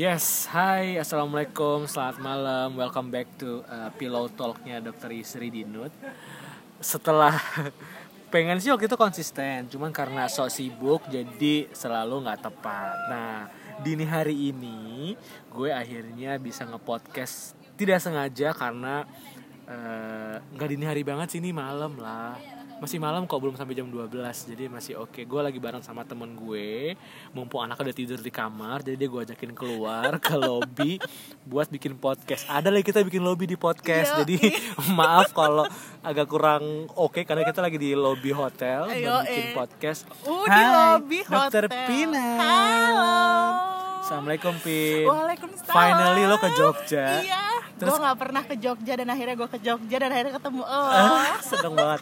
Yes, 0.00 0.48
hai, 0.48 0.96
assalamualaikum, 0.96 1.84
selamat 1.84 2.24
malam, 2.24 2.72
welcome 2.72 3.12
back 3.12 3.36
to 3.36 3.60
uh, 3.68 3.92
Pillow 4.00 4.32
Talknya 4.32 4.80
Dr. 4.80 5.12
Isri 5.12 5.52
Dinut. 5.52 5.92
Setelah 6.80 7.36
pengen 8.32 8.56
sih 8.64 8.72
waktu 8.72 8.88
itu 8.88 8.96
konsisten, 8.96 9.68
cuman 9.68 9.92
karena 9.92 10.24
sok 10.24 10.48
sibuk 10.48 11.04
jadi 11.12 11.68
selalu 11.76 12.24
nggak 12.24 12.48
tepat. 12.48 12.96
Nah, 13.12 13.52
dini 13.84 14.08
hari 14.08 14.56
ini 14.56 15.12
gue 15.52 15.68
akhirnya 15.68 16.40
bisa 16.40 16.64
ngepodcast 16.64 17.52
tidak 17.76 18.00
sengaja 18.00 18.56
karena 18.56 19.04
eh, 19.68 20.40
nggak 20.40 20.68
dini 20.80 20.84
hari 20.88 21.04
banget 21.04 21.36
sih 21.36 21.44
ini 21.44 21.52
malam 21.52 22.00
lah 22.00 22.59
masih 22.80 22.96
malam 22.96 23.28
kok 23.28 23.36
belum 23.36 23.60
sampai 23.60 23.76
jam 23.76 23.84
12 23.92 24.08
jadi 24.24 24.72
masih 24.72 24.96
oke 24.96 25.20
gue 25.20 25.40
lagi 25.44 25.60
bareng 25.60 25.84
sama 25.84 26.00
temen 26.08 26.32
gue 26.32 26.96
mumpung 27.36 27.60
anak 27.60 27.76
udah 27.76 27.92
tidur 27.92 28.16
di 28.16 28.32
kamar 28.32 28.80
jadi 28.80 28.96
dia 28.96 29.08
gue 29.12 29.20
ajakin 29.20 29.52
keluar 29.52 30.16
ke 30.16 30.32
lobby 30.32 30.96
buat 31.44 31.68
bikin 31.68 32.00
podcast 32.00 32.48
ada 32.48 32.72
lagi 32.72 32.88
kita 32.88 33.04
bikin 33.04 33.20
lobby 33.20 33.44
di 33.44 33.60
podcast 33.60 34.16
Yo, 34.16 34.24
jadi 34.24 34.56
maaf 34.98 35.28
kalau 35.36 35.68
agak 36.00 36.24
kurang 36.24 36.88
oke 36.96 37.20
karena 37.28 37.44
kita 37.44 37.60
lagi 37.60 37.76
di 37.76 37.92
lobby 37.92 38.32
hotel 38.32 38.88
buat 38.88 39.28
bikin 39.28 39.44
eh. 39.44 39.54
podcast 39.54 40.02
Uh, 40.24 40.44
di 40.48 40.52
Hai, 40.52 40.72
lobby 40.72 41.18
Dokter 41.24 41.64
hotel. 41.68 41.84
Pina 41.84 42.26
Halo. 42.40 43.12
Assalamualum 44.00 44.56
Pin 44.64 45.04
Waalaikumsalam. 45.06 45.74
Finally 45.76 46.22
lo 46.24 46.36
ke 46.40 46.48
Jogja 46.56 47.20
Iya. 47.20 47.59
Terus- 47.80 47.90
Gue 47.90 47.98
nggak 47.98 48.18
pernah 48.18 48.42
ke 48.44 48.54
Jogja 48.54 48.92
dan 48.94 49.08
akhirnya 49.08 49.34
gue 49.34 49.48
ke 49.48 49.58
Jogja 49.58 49.96
dan 49.96 50.10
akhirnya 50.10 50.34
ketemu. 50.36 50.62
Ah, 50.62 51.40
seneng 51.48 51.74
banget 51.74 52.00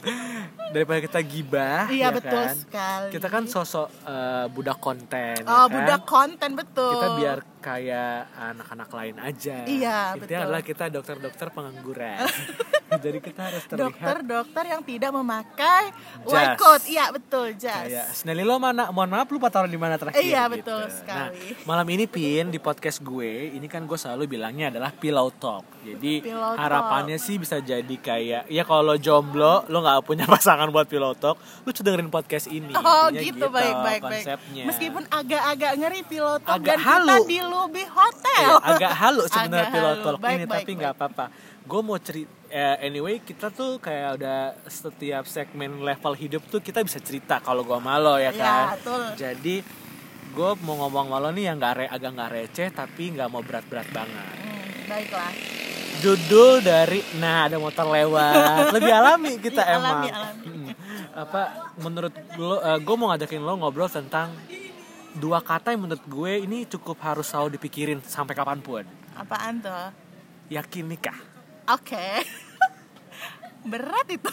daripada 0.68 0.98
kita 1.00 1.20
gibah 1.22 1.86
Iya, 1.86 2.02
ya 2.02 2.08
betul 2.10 2.42
kan? 2.42 2.56
sekali. 2.58 3.08
kita 3.08 3.26
kan 3.28 3.42
sosok 3.46 3.86
eh, 4.04 4.46
budak 4.48 4.78
konten 4.78 5.38
ya 5.38 5.46
Oh, 5.46 5.64
kan? 5.64 5.72
budak 5.72 6.02
konten 6.04 6.50
betul. 6.52 6.92
kita 6.92 7.08
biar 7.14 7.38
kayak 7.58 8.16
anak-anak 8.32 8.88
lain 8.88 9.16
aja 9.18 9.56
Iya, 9.60 9.98
Intinya 10.12 10.16
betul. 10.16 10.44
adalah 10.44 10.62
kita 10.62 10.84
dokter-dokter 10.88 11.46
pengangguran 11.50 12.24
jadi 13.04 13.18
kita 13.18 13.40
harus 13.44 13.62
terlihat 13.64 13.84
dokter-dokter 13.84 14.64
yang 14.66 14.80
tidak 14.80 15.10
memakai 15.12 15.92
Jas. 16.20 16.24
white 16.26 16.56
coat. 16.56 16.82
Iya, 16.84 17.04
betul, 17.10 17.46
jas. 17.54 17.84
kayak 17.84 18.06
Snelly 18.12 18.42
lo 18.42 18.56
mana 18.56 18.88
mohon 18.88 19.08
maaf 19.08 19.28
lupa 19.28 19.48
taruh 19.48 19.66
di 19.66 19.76
mana 19.76 19.94
terakhir 19.94 20.18
Iya, 20.18 20.46
gitu. 20.46 20.54
betul 20.56 20.82
nah 20.82 20.96
sekali. 21.28 21.52
malam 21.62 21.86
ini 21.86 22.04
pin 22.04 22.48
di 22.48 22.58
podcast 22.58 22.98
gue 22.98 23.28
ini 23.52 23.66
kan 23.66 23.82
gue 23.82 23.94
selalu 23.94 24.24
bilangnya 24.30 24.70
adalah 24.70 24.88
pillow 24.90 25.28
talk 25.32 25.66
jadi 25.80 26.22
Pillow 26.22 26.50
talk. 26.50 26.58
harapannya 26.58 27.16
sih 27.16 27.36
bisa 27.36 27.58
jadi 27.58 27.94
kayak 27.94 28.42
ya 28.46 28.62
kalau 28.62 28.82
lo 28.84 28.96
jomblo 28.96 29.62
lo 29.64 29.78
nggak 29.78 30.00
punya 30.02 30.24
pasangan 30.30 30.68
buat 30.68 30.86
pillow 30.86 31.12
talk 31.12 31.36
lu 31.62 31.70
coba 31.70 31.84
dengerin 31.86 32.08
podcast 32.08 32.46
ini 32.46 32.72
Oh 32.74 33.08
Intinya 33.08 33.20
gitu, 33.22 33.46
baik 33.48 33.74
baik 33.74 34.00
baik. 34.00 34.02
konsepnya 34.02 34.64
Meskipun 34.64 35.02
agak-agak 35.08 35.72
ngeri 35.76 36.02
pilot 36.02 36.40
Agak 36.42 36.64
dan 36.66 36.78
halu. 36.80 37.04
kita 37.06 37.16
di 37.26 37.38
lobby 37.58 37.84
hotel. 37.84 38.46
Iya, 38.48 38.54
agak 38.64 38.92
halu 38.94 39.22
sebenarnya 39.26 39.80
halu. 39.84 40.00
talk 40.00 40.18
Baik, 40.18 40.32
ini 40.32 40.44
baik, 40.44 40.54
tapi 40.60 40.70
nggak 40.74 40.94
apa-apa 40.94 41.26
gue 41.60 41.80
mau 41.82 41.98
cerita 41.98 42.32
anyway 42.80 43.20
kita 43.20 43.50
tuh 43.50 43.76
kayak 43.76 44.16
udah 44.16 44.40
setiap 44.64 45.24
segmen 45.26 45.82
level 45.82 46.14
hidup 46.14 46.40
tuh 46.46 46.58
kita 46.58 46.80
bisa 46.80 46.96
cerita 46.98 47.38
kalau 47.38 47.60
gue 47.60 47.76
malu 47.78 48.16
ya 48.16 48.30
Iya, 48.30 48.32
kan 48.32 48.64
betul. 48.72 49.02
jadi 49.16 49.56
gue 50.28 50.50
mau 50.58 50.74
ngomong 50.78 51.06
malu 51.08 51.28
nih 51.30 51.44
yang 51.44 51.56
nggak 51.56 51.74
re- 51.74 51.90
agak 51.90 52.08
nggak 52.10 52.30
receh 52.32 52.68
tapi 52.70 53.12
nggak 53.12 53.28
mau 53.28 53.42
berat-berat 53.42 53.84
banget 53.90 54.32
Hmm, 54.38 54.64
baiklah. 54.86 55.32
judul 55.98 56.62
dari 56.62 57.04
nah 57.16 57.44
ada 57.44 57.58
motor 57.58 57.84
lewat 57.86 58.32
lebih 58.76 58.92
alami 58.94 59.36
kita 59.36 59.60
Iya, 59.60 59.74
emang 59.74 59.98
alami, 59.98 60.08
alami. 60.08 60.44
Mm. 60.48 60.72
apa 61.12 61.42
menurut 61.76 62.14
lo 62.34 62.54
gue 62.78 62.94
mau 62.96 63.10
ngajakin 63.10 63.40
lo 63.40 63.52
ngobrol 63.58 63.90
tentang 63.90 64.32
dua 65.18 65.38
kata 65.40 65.70
yang 65.70 65.82
menurut 65.82 66.02
gue 66.02 66.32
ini 66.40 66.64
cukup 66.64 66.96
harus 67.00 67.26
selalu 67.26 67.54
dipikirin 67.54 67.98
sampai 68.00 68.32
kapan 68.32 68.58
pun 68.58 68.86
Apaan 69.12 69.58
tuh? 69.58 69.90
yakin 70.48 70.86
nikah 70.86 71.18
Oke. 71.68 72.00
Berat 73.64 74.08
itu. 74.08 74.30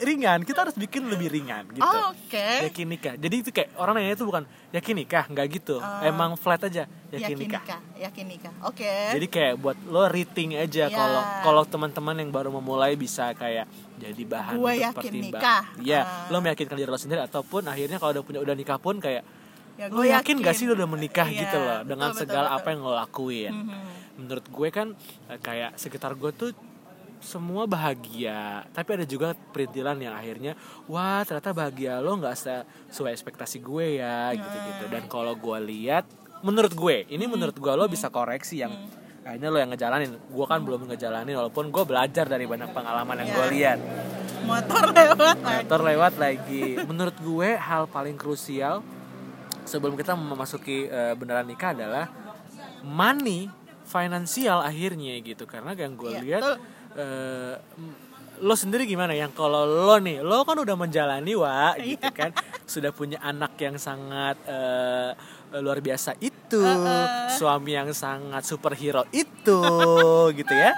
ringan 0.00 0.40
kita 0.40 0.64
harus 0.64 0.72
bikin 0.74 1.04
lebih 1.04 1.28
ringan 1.28 1.68
gitu 1.68 1.84
Oh, 1.84 2.08
Oke. 2.08 2.64
yakin 2.64 2.88
nikah 2.88 3.14
jadi 3.14 3.36
itu 3.36 3.50
kayak 3.50 3.76
orang 3.76 4.00
nanya 4.00 4.14
itu 4.14 4.24
bukan 4.24 4.48
yakin 4.70 4.96
nikah 4.96 5.28
nggak 5.28 5.46
gitu 5.52 5.76
Oh. 5.76 6.00
emang 6.00 6.40
flat 6.40 6.56
aja 6.62 6.88
yakin, 7.10 7.20
Yakin 7.20 7.36
nikah 7.36 7.60
nikah. 7.60 7.80
Yakin 8.00 8.24
nikah. 8.26 8.52
Oke. 8.64 8.88
jadi 8.88 9.26
kayak 9.28 9.54
buat 9.56 9.76
lo 9.84 10.00
rating 10.06 10.56
aja 10.56 10.88
Iya. 10.88 10.94
kalau 10.94 11.20
kalau 11.42 11.62
teman-teman 11.66 12.16
yang 12.16 12.30
baru 12.30 12.48
memulai 12.50 12.96
bisa 12.96 13.28
kayak 13.34 13.68
jadi 13.98 14.22
bahan 14.24 14.56
Gue 14.56 14.72
untuk 14.72 14.84
yakin 14.88 14.96
pertimbang. 15.04 15.36
nikah. 15.36 15.62
Iya, 15.78 16.00
Ah. 16.00 16.32
lo 16.32 16.36
meyakinkan 16.38 16.76
diri 16.76 16.88
lo 16.88 16.96
sendiri 16.96 17.20
ataupun 17.20 17.62
akhirnya 17.66 17.98
kalau 17.98 18.12
udah 18.14 18.24
punya 18.24 18.40
udah 18.40 18.54
nikah 18.54 18.78
pun 18.78 18.96
kayak 18.96 19.20
ya, 19.80 19.86
lo 19.88 19.96
gue 19.96 20.12
yakin 20.12 20.36
gak 20.38 20.52
sih 20.52 20.68
lo 20.68 20.76
udah 20.76 20.84
menikah 20.86 21.24
Iya, 21.24 21.40
gitu 21.40 21.56
loh 21.56 21.80
dengan 21.82 22.12
betul, 22.12 22.20
segala 22.20 22.46
betul, 22.46 22.58
apa 22.60 22.68
yang 22.68 22.80
lo 22.82 22.92
lakuin. 22.94 23.52
Mhm. 23.56 23.80
Menurut 24.20 24.46
gue 24.46 24.68
kan 24.68 24.88
eh, 25.26 25.40
kayak 25.40 25.70
sekitar 25.74 26.12
gue 26.14 26.30
tuh 26.30 26.52
semua 27.18 27.64
bahagia, 27.64 28.64
tapi 28.70 28.96
ada 28.96 29.04
juga 29.04 29.32
perintilan 29.52 29.96
yang 29.96 30.12
akhirnya 30.12 30.56
wah 30.84 31.20
ternyata 31.20 31.52
bahagia 31.52 32.00
lo 32.00 32.16
nggak 32.16 32.32
sesuai 32.32 33.12
ekspektasi 33.12 33.60
gue 33.60 33.96
ya 33.96 34.32
gitu-gitu. 34.32 34.84
Dan 34.88 35.04
kalau 35.04 35.32
gue 35.34 35.58
lihat, 35.62 36.08
menurut 36.40 36.72
gue 36.72 37.04
ini 37.06 37.24
menurut 37.24 37.52
gue 37.52 37.68
lo 37.70 37.84
bisa 37.86 38.08
koreksi 38.08 38.60
yang 38.60 38.72
kayaknya 39.20 39.48
lo 39.48 39.60
yang 39.60 39.68
ngejalanin, 39.68 40.16
gue 40.16 40.46
kan 40.48 40.64
belum 40.64 40.88
ngejalanin 40.88 41.36
walaupun 41.36 41.68
gue 41.68 41.84
belajar 41.84 42.24
dari 42.24 42.48
banyak 42.48 42.72
pengalaman 42.72 43.20
yang 43.20 43.28
Iya. 43.28 43.36
gue 43.36 43.46
lihat 43.52 43.78
Motor 44.40 44.84
lewat 44.90 45.18
lagi. 45.20 45.44
motor 45.44 45.80
lewat 45.84 46.14
lagi. 46.16 46.64
Menurut 46.80 47.16
gue 47.20 47.48
hal 47.52 47.84
paling 47.84 48.16
krusial 48.16 48.80
sebelum 49.64 49.94
kita 49.94 50.12
memasuki 50.12 50.84
eh, 50.84 51.14
beneran 51.14 51.44
nikah 51.44 51.72
adalah 51.72 52.06
money 52.82 53.48
finansial 53.84 54.60
akhirnya 54.60 55.18
gitu. 55.18 55.44
Karena 55.44 55.72
yang 55.72 55.94
gue 55.94 56.10
Iya, 56.10 56.20
lihat 56.20 56.42
m- 57.76 57.96
lo 58.40 58.54
sendiri 58.54 58.84
gimana? 58.84 59.12
Yang 59.12 59.34
kalau 59.34 59.62
lo 59.64 59.96
nih 59.96 60.20
lo 60.20 60.42
kan 60.42 60.56
udah 60.56 60.72
menjalani 60.74 61.34
wa 61.34 61.74
Iya. 61.74 61.84
gitu 61.94 62.08
kan? 62.10 62.30
Sudah 62.64 62.88
punya 62.90 63.18
anak 63.20 63.58
yang 63.58 63.76
sangat 63.76 64.38
eh, 64.46 65.10
luar 65.58 65.78
biasa 65.78 66.14
itu 66.16 66.62
Uh-uh. 66.62 67.26
suami 67.28 67.74
yang 67.74 67.90
sangat 67.90 68.46
superhero 68.46 69.02
itu 69.10 69.60
gitu 70.38 70.54
ya. 70.54 70.72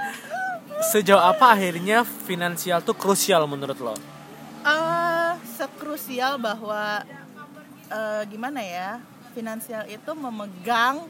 Sejauh 0.82 1.22
apa 1.22 1.54
akhirnya 1.54 2.02
finansial 2.02 2.80
tuh 2.80 2.96
krusial 2.96 3.46
menurut 3.46 3.78
lo? 3.78 3.94
Eh, 4.62 5.32
sekrusial 5.52 6.38
bahwa 6.38 7.04
eh, 7.92 8.22
gimana 8.32 8.60
ya 8.64 8.98
finansial 9.36 9.84
itu 9.88 10.10
memegang 10.16 11.04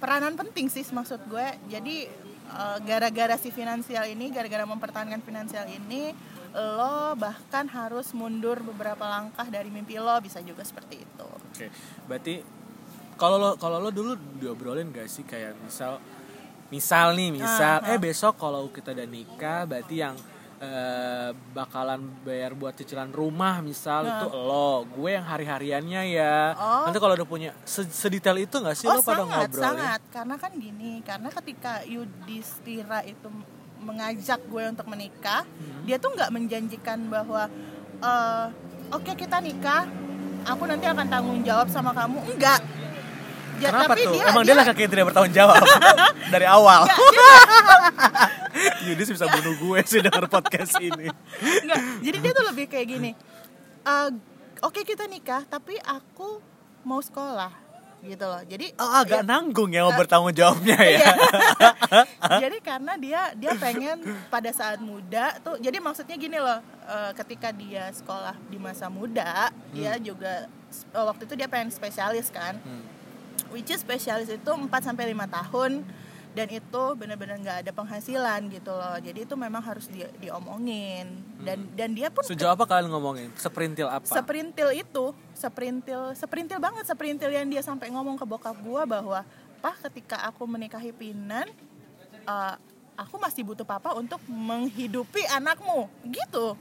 peranan 0.00 0.34
penting 0.34 0.66
sih 0.72 0.82
maksud 0.88 1.20
gue. 1.28 1.48
Jadi 1.68 2.08
eh, 2.48 2.78
gara-gara 2.88 3.36
si 3.36 3.52
finansial 3.52 4.08
ini 4.08 4.32
gara-gara 4.32 4.64
mempertahankan 4.64 5.20
finansial 5.20 5.68
ini 5.68 6.32
lo 6.52 7.16
bahkan 7.16 7.64
harus 7.64 8.12
mundur 8.12 8.60
beberapa 8.60 9.08
langkah 9.08 9.48
dari 9.48 9.72
mimpi 9.72 9.96
lo 9.96 10.12
bisa 10.20 10.36
juga 10.44 10.60
seperti 10.60 11.00
itu. 11.00 11.28
Oke, 11.48 11.72
berarti 12.04 12.44
kalau 13.16 13.40
lo 13.40 13.50
kalau 13.56 13.80
lo 13.80 13.88
dulu 13.88 14.12
diobrolin 14.36 14.92
gak 14.92 15.08
sih? 15.08 15.24
Kayak 15.24 15.56
misal 15.64 15.96
misal 16.68 17.16
nih 17.16 17.40
misal 17.40 17.80
Ah, 17.80 17.92
eh 17.92 18.00
besok 18.00 18.36
kalau 18.36 18.68
kita 18.68 18.92
udah 18.96 19.08
nikah 19.08 19.64
berarti 19.68 20.04
yang 20.04 20.16
eh, 20.62 21.28
bakalan 21.52 21.98
bayar 22.22 22.54
buat 22.54 22.70
cicilan 22.72 23.10
rumah 23.10 23.58
misal 23.60 24.06
itu 24.06 24.26
lo. 24.30 24.86
Gue 24.86 25.12
yang 25.12 25.26
hari 25.26 25.42
hariannya 25.42 26.02
ya. 26.08 26.54
Oh. 26.54 26.86
nanti 26.86 26.98
kalau 26.98 27.14
udah 27.14 27.26
punya 27.26 27.50
se- 27.62 27.90
sedetail 27.90 28.38
itu 28.38 28.54
gak 28.56 28.72
sih 28.72 28.86
oh 28.86 28.94
lo 28.94 29.02
pada 29.02 29.26
sangat 29.26 29.48
ngobrol 29.50 29.58
ya? 29.58 29.66
sangat. 29.66 30.00
Karena 30.08 30.34
kan 30.36 30.52
gini 30.54 30.92
karena 31.02 31.28
ketika 31.32 31.72
Yudhistira 31.84 33.02
itu 33.02 33.26
mengajak 33.82 34.38
gue 34.46 34.62
untuk 34.70 34.86
menikah 34.86 35.42
Hmm. 35.42 35.82
dia 35.82 35.98
tuh 35.98 36.14
nggak 36.14 36.30
menjanjikan 36.30 37.10
bahwa 37.10 37.50
eh, 38.00 38.46
oke 38.88 39.12
kita 39.12 39.38
nikah. 39.38 39.84
Aku 40.42 40.66
nanti 40.66 40.86
akan 40.86 41.06
tanggung 41.06 41.38
jawab 41.42 41.66
sama 41.66 41.90
kamu. 41.92 42.18
Enggak 42.28 42.58
Ya, 43.54 43.68
Kenapa 43.68 43.92
tapi 43.92 44.02
tuh? 44.02 44.12
dia, 44.12 44.24
Emang 44.26 44.42
dia, 44.42 44.54
dia, 44.54 44.64
laki 44.64 44.80
yang 44.80 44.90
tidak 44.90 45.06
bertanggung 45.06 45.34
jawab 45.34 45.62
dari 46.34 46.46
awal. 46.46 46.82
Yudis 48.82 49.08
bisa 49.08 49.24
bunuh 49.26 49.54
gue 49.56 49.78
sih 49.82 50.00
denger 50.00 50.26
podcast 50.26 50.76
ini. 50.78 51.08
enggak. 51.58 51.80
jadi 52.00 52.16
dia 52.18 52.32
tuh 52.32 52.46
lebih 52.46 52.66
kayak 52.66 52.86
gini 52.88 53.10
eh, 53.82 54.08
oke 54.60 54.80
kita 54.82 55.06
nikah 55.06 55.42
tapi 55.44 55.78
aku 55.78 56.38
mau 56.82 56.98
sekolah 56.98 57.50
gitu 58.00 58.18
loh 58.20 58.42
jadi 58.42 58.74
Oh, 58.76 58.98
agak 58.98 59.22
ya- 59.22 59.26
nanggung 59.28 59.70
ya 59.70 59.82
mau 59.84 59.94
bertanggung 59.94 60.32
jawabnya 60.32 60.74
ya. 60.76 60.98
Iya. 60.98 61.14
jadi 62.40 62.56
karena 62.60 62.92
dia 62.96 63.20
dia 63.32 63.52
pengen 63.54 64.02
pada 64.26 64.50
saat 64.50 64.78
muda 64.78 65.38
tuh 65.38 65.54
jadi 65.56 65.78
maksudnya 65.78 66.16
gini 66.16 66.34
loh 66.36 66.58
eh, 66.84 67.10
ketika 67.14 67.50
dia 67.50 67.88
sekolah 67.90 68.34
di 68.44 68.58
masa 68.58 68.86
muda 68.86 69.48
dia 69.70 69.96
juga 69.96 70.50
eh, 70.68 71.04
waktu 71.04 71.24
itu 71.24 71.34
dia 71.34 71.46
pengen 71.46 71.70
spesialis 71.70 72.28
kan 72.28 72.58
Hmm. 72.58 72.82
Which 73.50 73.70
is 73.70 73.80
spesialis 73.80 74.30
itu 74.30 74.50
4 74.50 74.68
sampai 74.82 75.12
5 75.12 75.28
tahun 75.28 75.72
dan 76.32 76.48
itu 76.48 76.82
benar-benar 76.96 77.36
nggak 77.44 77.58
ada 77.60 77.72
penghasilan 77.76 78.48
gitu 78.48 78.72
loh. 78.72 78.96
Jadi 79.04 79.28
itu 79.28 79.34
memang 79.36 79.60
harus 79.60 79.84
di, 79.92 80.00
diomongin. 80.16 81.12
Dan 81.44 81.68
dan 81.76 81.92
dia 81.92 82.08
pun 82.08 82.24
Sejauh 82.24 82.56
apa 82.56 82.64
kalian 82.64 82.88
ngomongin? 82.88 83.28
Seperintil 83.36 83.88
apa? 83.90 84.08
seperintil 84.08 84.72
itu 84.72 85.04
seperintil 85.36 86.16
seperintil 86.16 86.56
banget 86.56 86.88
seperintil 86.88 87.28
yang 87.28 87.44
dia 87.52 87.60
sampai 87.60 87.92
ngomong 87.92 88.16
ke 88.16 88.24
bokap 88.24 88.56
gua 88.64 88.88
bahwa 88.88 89.20
pah 89.60 89.76
ketika 89.88 90.24
aku 90.24 90.48
menikahi 90.48 90.96
Pinan 90.96 91.52
eh, 92.24 92.54
aku 92.96 93.20
masih 93.20 93.44
butuh 93.44 93.68
papa 93.68 93.92
untuk 93.92 94.24
menghidupi 94.24 95.28
anakmu. 95.28 95.92
Gitu 96.08 96.56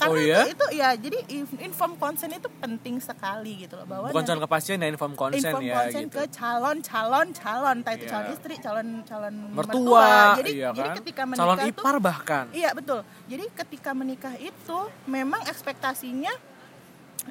karena 0.00 0.08
Oh 0.10 0.16
iya? 0.16 0.40
itu, 0.42 0.56
itu 0.56 0.66
ya 0.74 0.88
jadi 0.96 1.18
in- 1.30 1.60
inform 1.62 1.92
consent 1.94 2.32
itu 2.32 2.48
penting 2.50 2.96
sekali 2.98 3.52
gitu 3.60 3.76
loh 3.76 3.84
bahwa 3.84 4.08
Bukan 4.08 4.24
calon 4.24 4.40
kepastian 4.40 4.80
ya 4.80 4.88
inform 4.88 5.12
consent 5.14 5.44
inform 5.44 5.62
ya 5.62 5.76
consent 5.78 6.08
gitu. 6.08 6.16
ke 6.16 6.24
calon 6.32 6.76
calon 6.80 7.26
calon 7.30 7.76
entah 7.76 7.92
itu 7.92 8.04
Iya. 8.04 8.10
calon 8.10 8.26
istri 8.32 8.54
calon 8.56 8.86
calon 9.04 9.34
Mertua, 9.52 10.08
jadi 10.34 10.50
iya 10.50 10.68
jadi 10.72 10.88
kan? 10.88 10.96
ketika 10.98 11.22
menikah 11.22 11.42
calon 11.44 11.56
tuh 11.58 11.68
ipar 11.76 11.96
bahkan. 11.98 12.44
Iya 12.50 12.70
betul. 12.72 13.00
Jadi 13.26 13.44
ketika 13.54 13.90
menikah 13.92 14.34
itu 14.34 14.78
memang 15.04 15.44
ekspektasinya 15.44 16.32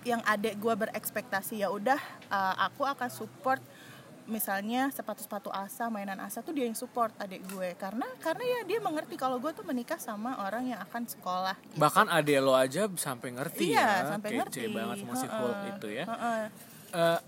yang 0.01 0.21
adik 0.24 0.56
gue 0.56 0.74
berekspektasi 0.77 1.60
ya 1.60 1.68
udah 1.68 1.98
uh, 2.27 2.56
aku 2.62 2.86
akan 2.86 3.10
support 3.10 3.57
misalnya 4.29 4.93
sepatu-sepatu 4.93 5.49
asa 5.49 5.89
mainan 5.89 6.21
asa 6.21 6.45
tuh 6.45 6.53
dia 6.53 6.69
yang 6.69 6.77
support 6.77 7.11
adik 7.17 7.41
gue 7.49 7.73
karena 7.75 8.05
karena 8.21 8.43
ya 8.45 8.59
dia 8.69 8.79
mengerti 8.79 9.17
kalau 9.17 9.41
gue 9.41 9.51
tuh 9.51 9.65
menikah 9.65 9.97
sama 9.97 10.37
orang 10.45 10.69
yang 10.69 10.79
akan 10.85 11.09
sekolah 11.09 11.57
gitu. 11.65 11.81
Bahkan 11.81 12.05
adek 12.07 12.39
lo 12.39 12.53
aja 12.53 12.85
sampai 12.95 13.35
ngerti 13.35 13.73
iya 13.73 14.05
ya. 14.05 14.15
sampai 14.15 14.29
Kece 14.29 14.39
ngerti 14.39 14.61
banget 14.69 14.97
masih 15.03 15.27
Heeh. 15.27 15.41
Hulk 15.41 15.59
itu 15.75 15.87
ya. 15.89 16.05
Heeh. 16.07 16.41
Eh, 16.93 17.19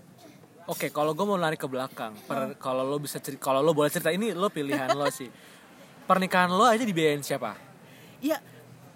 Oke, 0.70 0.94
kalau 0.94 1.10
gue 1.10 1.26
mau 1.26 1.34
lari 1.34 1.58
ke 1.58 1.66
belakang, 1.66 2.14
per, 2.22 2.54
kalau 2.62 2.86
lo 2.86 2.94
bisa 3.02 3.18
cerita, 3.18 3.50
kalau 3.50 3.58
lo 3.58 3.74
boleh 3.74 3.90
cerita 3.90 4.14
ini 4.14 4.30
lo 4.30 4.46
pilihan 4.46 4.94
lo 4.94 5.10
sih. 5.10 5.26
Pernikahan 6.06 6.54
lo 6.54 6.62
aja 6.62 6.86
dibiayain 6.86 7.18
siapa? 7.18 7.58
ya 8.22 8.38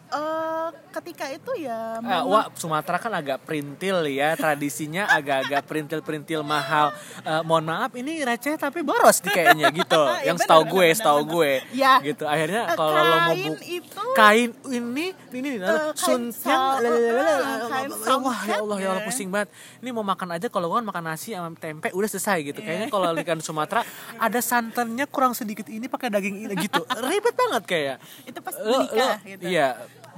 eh, 0.08 0.68
ketika 0.92 1.26
itu 1.28 1.50
Eh, 1.56 1.64
ya 1.64 1.98
memang- 1.98 2.26
wah, 2.26 2.44
Sumatera 2.52 2.96
kan 2.96 3.12
agak 3.12 3.42
perintil 3.42 4.06
ya, 4.06 4.34
tradisinya 4.34 5.08
agak-agak 5.08 5.62
perintil-perintil 5.62 6.40
mahal. 6.40 6.92
Eh, 7.20 7.42
mohon 7.42 7.64
maaf, 7.64 7.90
ini 7.94 8.20
receh 8.20 8.54
tapi 8.54 8.80
boros 8.80 9.18
nih 9.20 9.32
kayaknya 9.32 9.66
gitu. 9.72 9.98
Ya, 9.98 10.30
Yang 10.30 10.38
setahu 10.42 10.62
gue, 10.68 10.86
setahu 10.92 11.20
gue. 11.28 11.52
Ya. 11.72 11.98
Gitu. 12.00 12.24
Akhirnya 12.24 12.62
Eh, 12.66 12.76
kalau 12.76 12.92
lo 12.94 13.16
mau 13.22 13.34
buk 13.34 13.60
itu 13.60 14.02
kain 14.12 14.50
ini 14.66 15.06
ini 15.32 15.48
Eh, 15.56 15.90
kain 15.92 15.94
suntiang 16.32 16.80
eh, 16.80 18.16
wah 18.16 18.40
ya 18.42 18.56
Allah 18.58 18.76
ya 18.76 18.88
Allah 18.90 19.04
pusing 19.04 19.28
banget 19.28 19.48
ini 19.78 19.90
mau 19.90 20.02
makan 20.02 20.34
aja 20.34 20.46
kalau 20.48 20.72
kan 20.72 20.82
makan 20.82 21.04
nasi 21.04 21.32
sama 21.32 21.52
tempe 21.54 21.88
udah 21.90 22.08
selesai 22.08 22.42
gitu 22.42 22.58
kayaknya 22.58 22.88
kalau 22.88 23.12
ikan 23.14 23.38
Sumatera 23.38 23.82
ada 24.16 24.40
santannya 24.40 25.04
kurang 25.06 25.32
sedikit 25.32 25.66
ini 25.66 25.86
pakai 25.86 26.08
daging 26.08 26.36
ini 26.42 26.54
gitu 26.58 26.80
ribet 27.02 27.34
banget 27.34 27.62
kayak 27.64 27.96
itu 28.24 28.38
pas 28.40 28.54
menikah 28.56 29.16
gitu 29.22 29.42
iya 29.46 29.68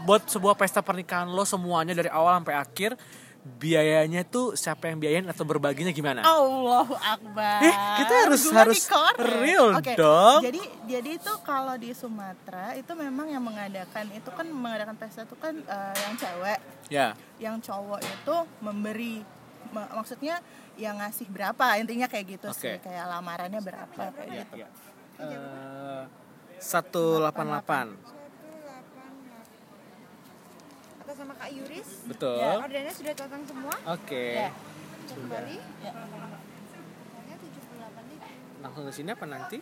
buat 0.06 0.28
sebuah 0.30 0.54
pesta 0.54 0.84
pernikahan 0.84 1.26
lo 1.30 1.42
semuanya 1.42 1.96
dari 1.96 2.10
awal 2.12 2.38
sampai 2.42 2.54
akhir 2.54 2.90
biayanya 3.56 4.28
tuh 4.28 4.52
siapa 4.58 4.92
yang 4.92 5.00
biayain 5.00 5.24
atau 5.30 5.46
berbaginya 5.48 5.88
gimana? 5.94 6.20
Allahu 6.26 6.92
Akbar. 6.92 7.64
Eh, 7.64 7.74
kita 8.02 8.14
harus 8.28 8.42
Gua 8.44 8.60
harus 8.60 8.82
real 9.40 9.68
okay. 9.78 9.96
dong. 9.96 10.44
Jadi 10.44 10.60
jadi 10.84 11.10
itu 11.16 11.32
kalau 11.46 11.74
di 11.80 11.96
Sumatera 11.96 12.76
itu 12.76 12.92
memang 12.92 13.32
yang 13.32 13.40
mengadakan 13.40 14.12
itu 14.12 14.28
kan 14.28 14.46
mengadakan 14.50 14.94
pesta 15.00 15.24
itu 15.24 15.36
kan 15.40 15.54
uh, 15.64 15.94
yang 15.96 16.14
cewek. 16.18 16.58
Ya. 16.92 16.98
Yeah. 16.98 17.10
Yang 17.48 17.72
cowok 17.72 18.00
itu 18.04 18.36
memberi 18.60 19.24
maksudnya 19.72 20.40
yang 20.80 20.96
ngasih 21.00 21.28
berapa 21.28 21.76
intinya 21.80 22.06
kayak 22.08 22.38
gitu 22.38 22.48
okay. 22.48 22.60
sih 22.60 22.74
kayak 22.84 23.04
lamarannya 23.08 23.60
berapa 23.64 24.02
kayak 24.12 24.28
yeah. 24.28 24.44
gitu. 24.44 24.54
Yeah. 24.60 24.70
Uh, 25.18 26.04
188 26.60 28.17
sama 31.18 31.34
Kak 31.34 31.50
Yuris. 31.50 32.06
betul 32.06 32.38
Ya. 32.38 32.62
Orderannya 32.62 32.94
sudah 32.94 33.14
datang 33.18 33.42
semua. 33.42 33.74
oke 33.90 34.24
Ya. 34.38 34.50
Cek 35.08 35.16
kembali. 35.18 35.56
Harganya 35.58 37.36
78 37.42 38.04
nih. 38.06 38.18
langsung 38.62 38.84
ke 38.86 38.92
sini 38.94 39.10
apa 39.10 39.26
nanti 39.26 39.58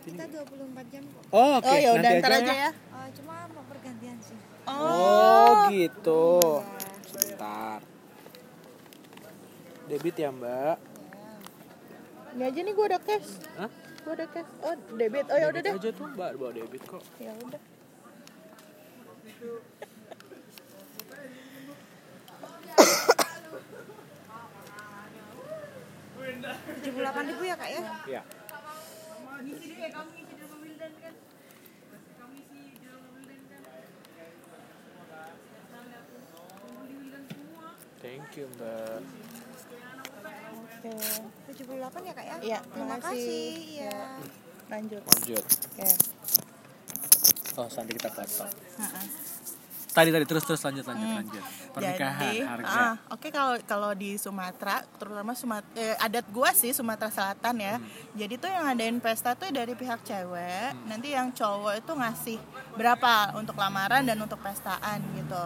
Kita 0.00 0.24
nih. 0.26 0.42
24 0.42 0.90
jam 0.90 1.02
kok. 1.06 1.22
Oh, 1.30 1.62
oke. 1.62 1.68
Oh 1.70 1.76
ya 1.78 1.90
udah 1.94 2.10
Nanti 2.10 2.22
ntar 2.24 2.32
aja 2.42 2.54
ya. 2.66 2.70
Eh, 2.74 3.08
cuma 3.20 3.34
mau 3.54 3.62
pergantian 3.70 4.16
sih. 4.18 4.34
Oh, 4.66 5.70
gitu. 5.70 6.58
Sebentar. 7.06 7.78
Debit 9.86 10.16
ya, 10.18 10.34
Mbak. 10.34 10.76
Ini 12.34 12.42
aja 12.46 12.58
nih 12.62 12.72
gue 12.74 12.86
udah 12.90 13.00
cash. 13.02 13.30
Hah? 13.58 13.70
Gue 14.00 14.12
udah 14.16 14.28
cash. 14.32 14.50
Oh 14.64 14.74
debit. 14.96 15.26
Oh 15.28 15.38
ya 15.38 15.46
udah 15.52 15.60
deh. 15.60 15.72
Aja 15.76 15.90
tuh, 15.92 16.06
Mbak. 16.16 16.30
Bawa 16.40 16.50
debit 16.56 16.82
kok. 16.88 17.02
Ya 17.20 17.32
udah. 17.44 17.60
Tujuh 26.80 26.92
puluh 26.96 27.04
delapan 27.04 27.24
ribu 27.28 27.42
ya 27.44 27.56
kak 27.60 27.68
ya? 27.68 27.82
Iya. 28.08 28.22
Thank 38.00 38.40
you, 38.40 38.48
Mbak. 38.56 39.04
Oke. 40.80 40.96
Tujuh 41.46 41.64
puluh 41.68 41.78
delapan 41.78 42.00
ya 42.00 42.12
kak 42.12 42.24
ya? 42.24 42.36
Iya, 42.40 42.58
Terima 42.64 42.96
kasih. 42.96 43.44
Iya. 43.76 44.00
Lanjut. 44.66 45.02
Lanjut. 45.04 45.44
Oke. 45.44 45.88
Oh, 47.52 47.68
nanti 47.68 47.92
kita. 47.92 48.08
Ha-ha. 48.08 49.02
Tadi 49.90 50.08
tadi 50.08 50.22
terus 50.22 50.46
terus 50.46 50.62
lanjut 50.62 50.86
lanjut 50.86 51.08
lanjut. 51.12 51.42
Pernikahan, 51.70 52.22
Jadi, 52.22 52.46
harga. 52.46 52.70
ah, 52.72 52.94
oke 53.10 53.28
kalau 53.28 53.58
kalau 53.66 53.90
di 53.92 54.14
Sumatera, 54.14 54.86
terutama 54.96 55.34
Sumat 55.34 55.66
eh, 55.74 55.98
adat 55.98 56.30
gua 56.30 56.54
sih 56.54 56.70
Sumatera 56.70 57.10
Selatan 57.10 57.58
ya. 57.58 57.74
Hmm. 57.74 57.84
Jadi 58.14 58.34
tuh 58.38 58.48
yang 58.48 58.64
ngadain 58.64 58.96
pesta 58.96 59.34
tuh 59.34 59.50
dari 59.50 59.74
pihak 59.74 60.00
cewek, 60.00 60.78
nanti 60.86 61.10
yang 61.10 61.28
cowok 61.30 61.74
itu 61.76 61.92
ngasih 61.92 62.38
berapa 62.72 63.34
untuk 63.34 63.58
lamaran 63.58 64.06
dan 64.06 64.14
untuk 64.16 64.38
pestaan 64.38 65.02
gitu. 65.12 65.44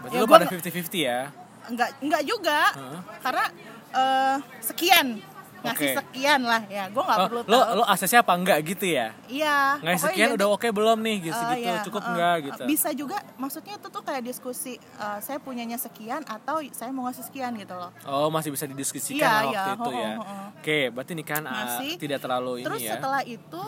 Berarti 0.00 0.14
Ya, 0.16 0.18
lu 0.18 0.26
gua 0.26 0.34
pada 0.34 0.44
nggak- 0.48 0.56
50-50 0.58 1.00
ya? 1.04 1.20
Enggak 1.62 1.88
enggak 2.00 2.22
juga. 2.24 2.60
Heeh. 2.72 3.00
Karena 3.20 3.44
eh, 3.92 4.36
sekian 4.58 5.20
Oke. 5.62 5.70
ngasih 5.70 5.88
sekian 5.94 6.40
lah 6.42 6.62
ya. 6.66 6.84
Gua 6.88 7.02
nggak 7.04 7.16
Oh, 7.16 7.26
perlu 7.28 7.40
lo 7.44 7.58
tahu. 7.60 7.76
lo 7.76 7.84
aksesnya 7.84 8.20
apa 8.20 8.34
enggak 8.34 8.58
gitu 8.64 8.84
ya? 8.88 9.14
Iya. 9.24 9.78
Pokoknya 9.78 10.00
sekian 10.00 10.26
jadi- 10.26 10.34
udah 10.34 10.48
oke 10.50 10.68
belum 10.68 10.98
nih 11.00 11.16
gitu, 11.22 11.38
Eh, 11.38 11.48
gitu 11.54 11.62
iya, 11.62 11.82
cukup 11.82 12.02
eh, 12.02 12.08
enggak 12.08 12.34
gitu. 12.42 12.62
Bisa 12.66 12.88
juga, 12.92 13.16
maksudnya 13.36 13.74
itu 13.76 13.88
tuh 13.88 14.02
kayak 14.02 14.22
diskusi. 14.22 14.74
eh, 14.74 15.18
saya 15.20 15.38
punyanya 15.38 15.76
sekian 15.76 16.22
atau 16.24 16.58
saya 16.70 16.90
mau 16.90 17.06
ngasih 17.06 17.24
sekian 17.24 17.54
gitu 17.54 17.72
loh. 17.72 17.94
Oh 18.02 18.26
masih 18.28 18.50
bisa 18.50 18.64
didiskusikan 18.64 19.18
Iya, 19.18 19.28
lah 19.28 19.42
iya, 19.44 19.60
waktu 19.60 19.70
itu 19.72 19.82
ho, 19.82 19.86
ho, 19.88 20.00
ya. 20.00 20.10
ho, 20.10 20.22
ho. 20.22 20.36
Oke, 20.56 20.78
berarti 20.88 21.12
nikahan 21.12 21.44
ah, 21.44 21.54
Ngasih. 21.54 21.92
tidak 21.96 22.18
terlalu 22.18 22.52
Terus 22.60 22.76
ini 22.76 22.82
ya. 22.82 22.92
setelah 22.92 23.22
itu, 23.22 23.62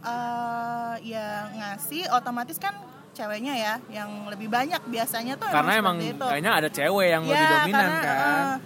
eh, 0.00 0.94
ya 1.06 1.26
ngasih, 1.50 2.02
otomatis 2.10 2.56
kan 2.56 2.74
ceweknya 3.10 3.50
ya 3.52 3.74
yang 3.90 4.28
lebih 4.28 4.46
banyak 4.46 4.78
biasanya 4.86 5.34
tuh 5.34 5.48
Karena 5.48 5.72
emang 5.74 5.96
itu. 5.98 6.20
kayaknya 6.20 6.52
ada 6.54 6.68
cewek 6.68 7.08
yang 7.08 7.22
Ya, 7.24 7.30
lebih 7.32 7.46
dominan 7.50 7.90
karena, 7.90 7.98
kan. 7.98 8.36
eh, 8.38 8.56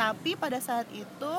tapi 0.00 0.30
pada 0.32 0.56
saat 0.58 0.88
itu 0.90 1.34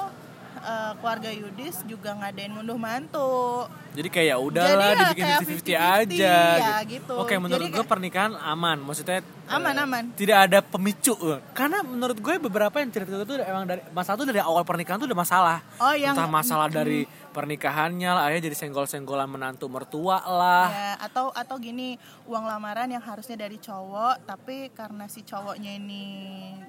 eh, 0.61 0.91
keluarga 1.01 1.33
Yudis 1.33 1.81
juga 1.89 2.13
ngadain 2.13 2.53
ngunduh 2.53 2.77
mantu. 2.77 3.65
Jadi 3.91 4.07
kayak 4.07 4.27
ya 4.29 4.37
udahlah 4.37 4.69
Jadi 4.71 4.79
ya 4.79 5.01
dibikin 5.03 5.23
kayak 5.25 5.39
50-50 5.41 5.51
50-50 5.67 5.75
aja 5.75 6.35
ya, 6.55 6.77
gitu. 6.85 7.13
Oke, 7.17 7.35
menurut 7.35 7.65
Jadi 7.65 7.75
gue 7.75 7.85
pernikahan 7.85 8.33
aman. 8.37 8.77
Maksudnya 8.79 9.19
Aman, 9.51 9.75
eh, 9.75 9.83
aman. 9.83 10.03
Tidak 10.15 10.37
ada 10.47 10.59
pemicu. 10.63 11.11
Karena 11.51 11.83
menurut 11.83 12.15
gue 12.15 12.33
beberapa 12.39 12.71
yang 12.79 12.87
cerita 12.87 13.19
itu 13.19 13.35
emang 13.43 13.67
dari 13.67 13.81
masalah 13.91 14.15
tuh 14.15 14.27
dari 14.31 14.39
awal 14.39 14.63
pernikahan 14.63 14.95
tuh 14.95 15.11
udah 15.11 15.19
masalah. 15.19 15.57
Oh, 15.75 15.91
yang- 15.91 16.15
Entah 16.15 16.29
masalah 16.29 16.71
dari 16.71 17.03
pernikahannya 17.31 18.09
lah, 18.11 18.23
akhirnya 18.27 18.51
jadi 18.51 18.57
senggol-senggolan 18.67 19.31
menantu 19.31 19.71
mertua 19.71 20.19
lah. 20.23 20.67
Ya, 20.69 20.91
atau 21.01 21.31
atau 21.31 21.55
gini 21.57 21.95
uang 22.27 22.45
lamaran 22.45 22.91
yang 22.91 23.01
harusnya 23.01 23.35
dari 23.35 23.57
cowok 23.57 24.23
tapi 24.23 24.69
karena 24.71 25.09
si 25.09 25.23
cowoknya 25.23 25.75
ini 25.75 26.03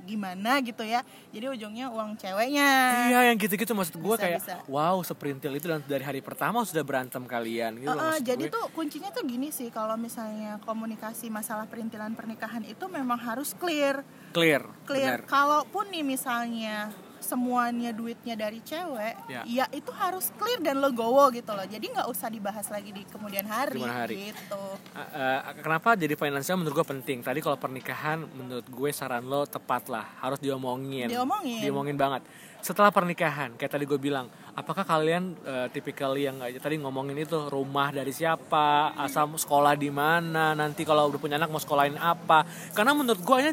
gimana 0.02 0.58
gitu 0.64 0.82
ya 0.82 1.04
jadi 1.30 1.52
ujungnya 1.52 1.92
uang 1.92 2.18
ceweknya 2.18 2.70
Iya 3.12 3.20
yang 3.30 3.36
gitu-gitu 3.38 3.70
maksud 3.72 3.96
gue 4.00 4.16
Bisa, 4.16 4.22
kayak 4.22 4.40
bisa. 4.42 4.56
wow 4.66 4.98
seperintil 5.04 5.52
itu 5.54 5.66
dan 5.70 5.80
dari 5.86 6.02
hari 6.02 6.18
pertama 6.18 6.66
sudah 6.66 6.82
berantem 6.82 7.22
kalian 7.22 7.78
gitu 7.78 7.90
Uh, 7.92 8.16
uh, 8.16 8.18
jadi 8.18 8.48
gue. 8.48 8.54
tuh 8.54 8.64
kuncinya 8.72 9.12
tuh 9.12 9.22
gini 9.28 9.52
sih 9.54 9.68
kalau 9.68 9.94
misalnya 9.94 10.58
komunikasi 10.64 11.28
masalah 11.28 11.68
perintilan 11.68 12.16
pernikahan 12.16 12.64
itu 12.66 12.88
memang 12.88 13.20
harus 13.20 13.54
clear 13.54 14.02
clear, 14.32 14.64
clear 14.88 15.20
benar. 15.22 15.28
kalaupun 15.28 15.92
nih 15.92 16.02
misalnya 16.02 16.90
semuanya 17.22 17.90
duitnya 17.90 18.34
dari 18.34 18.60
cewek 18.60 19.14
Ya. 19.26 19.42
ya 19.44 19.64
itu 19.70 19.88
harus 19.90 20.28
clear 20.34 20.58
dan 20.58 20.78
legowo 20.78 21.30
gitu 21.30 21.50
loh 21.50 21.64
jadi 21.64 21.80
nggak 21.82 22.08
usah 22.08 22.28
dibahas 22.28 22.66
lagi 22.68 22.90
di 22.90 23.02
kemudian 23.04 23.46
hari, 23.46 23.78
Kemudian 23.78 23.96
hari. 23.96 24.14
gitu 24.28 24.64
Uh, 24.92 25.00
uh, 25.00 25.38
kenapa 25.56 25.94
jadi 25.94 26.12
finansial 26.12 26.56
menurut 26.56 26.76
gue 26.76 26.88
penting 26.90 27.22
tadi 27.22 27.38
kalau 27.38 27.56
pernikahan 27.56 28.26
menurut 28.28 28.64
gue 28.64 28.90
saran 28.90 29.24
lo 29.24 29.44
tepat 29.44 29.88
lah 29.88 30.04
harus 30.18 30.36
diomongin 30.36 31.08
Diomongin. 31.08 31.62
diomongin 31.62 31.96
banget 31.96 32.22
setelah 32.60 32.90
pernikahan 32.90 33.54
kayak 33.54 33.72
tadi 33.72 33.84
gue 33.84 33.96
bilang 33.96 34.26
apakah 34.52 34.82
kalian 34.82 35.34
uh, 35.42 35.66
tipikal 35.66 36.12
yang 36.12 36.38
aja 36.38 36.58
tadi 36.58 36.76
ngomongin 36.76 37.16
itu 37.16 37.48
rumah 37.48 37.90
dari 37.90 38.12
siapa 38.12 38.92
asal 38.96 39.32
sekolah 39.32 39.74
di 39.74 39.88
mana 39.88 40.52
nanti 40.52 40.82
kalau 40.82 41.08
udah 41.08 41.18
punya 41.18 41.36
anak 41.36 41.48
mau 41.48 41.58
sekolahin 41.58 41.96
apa 41.96 42.44
karena 42.70 42.92
menurut 42.92 43.18
gue 43.18 43.36
ini 43.40 43.52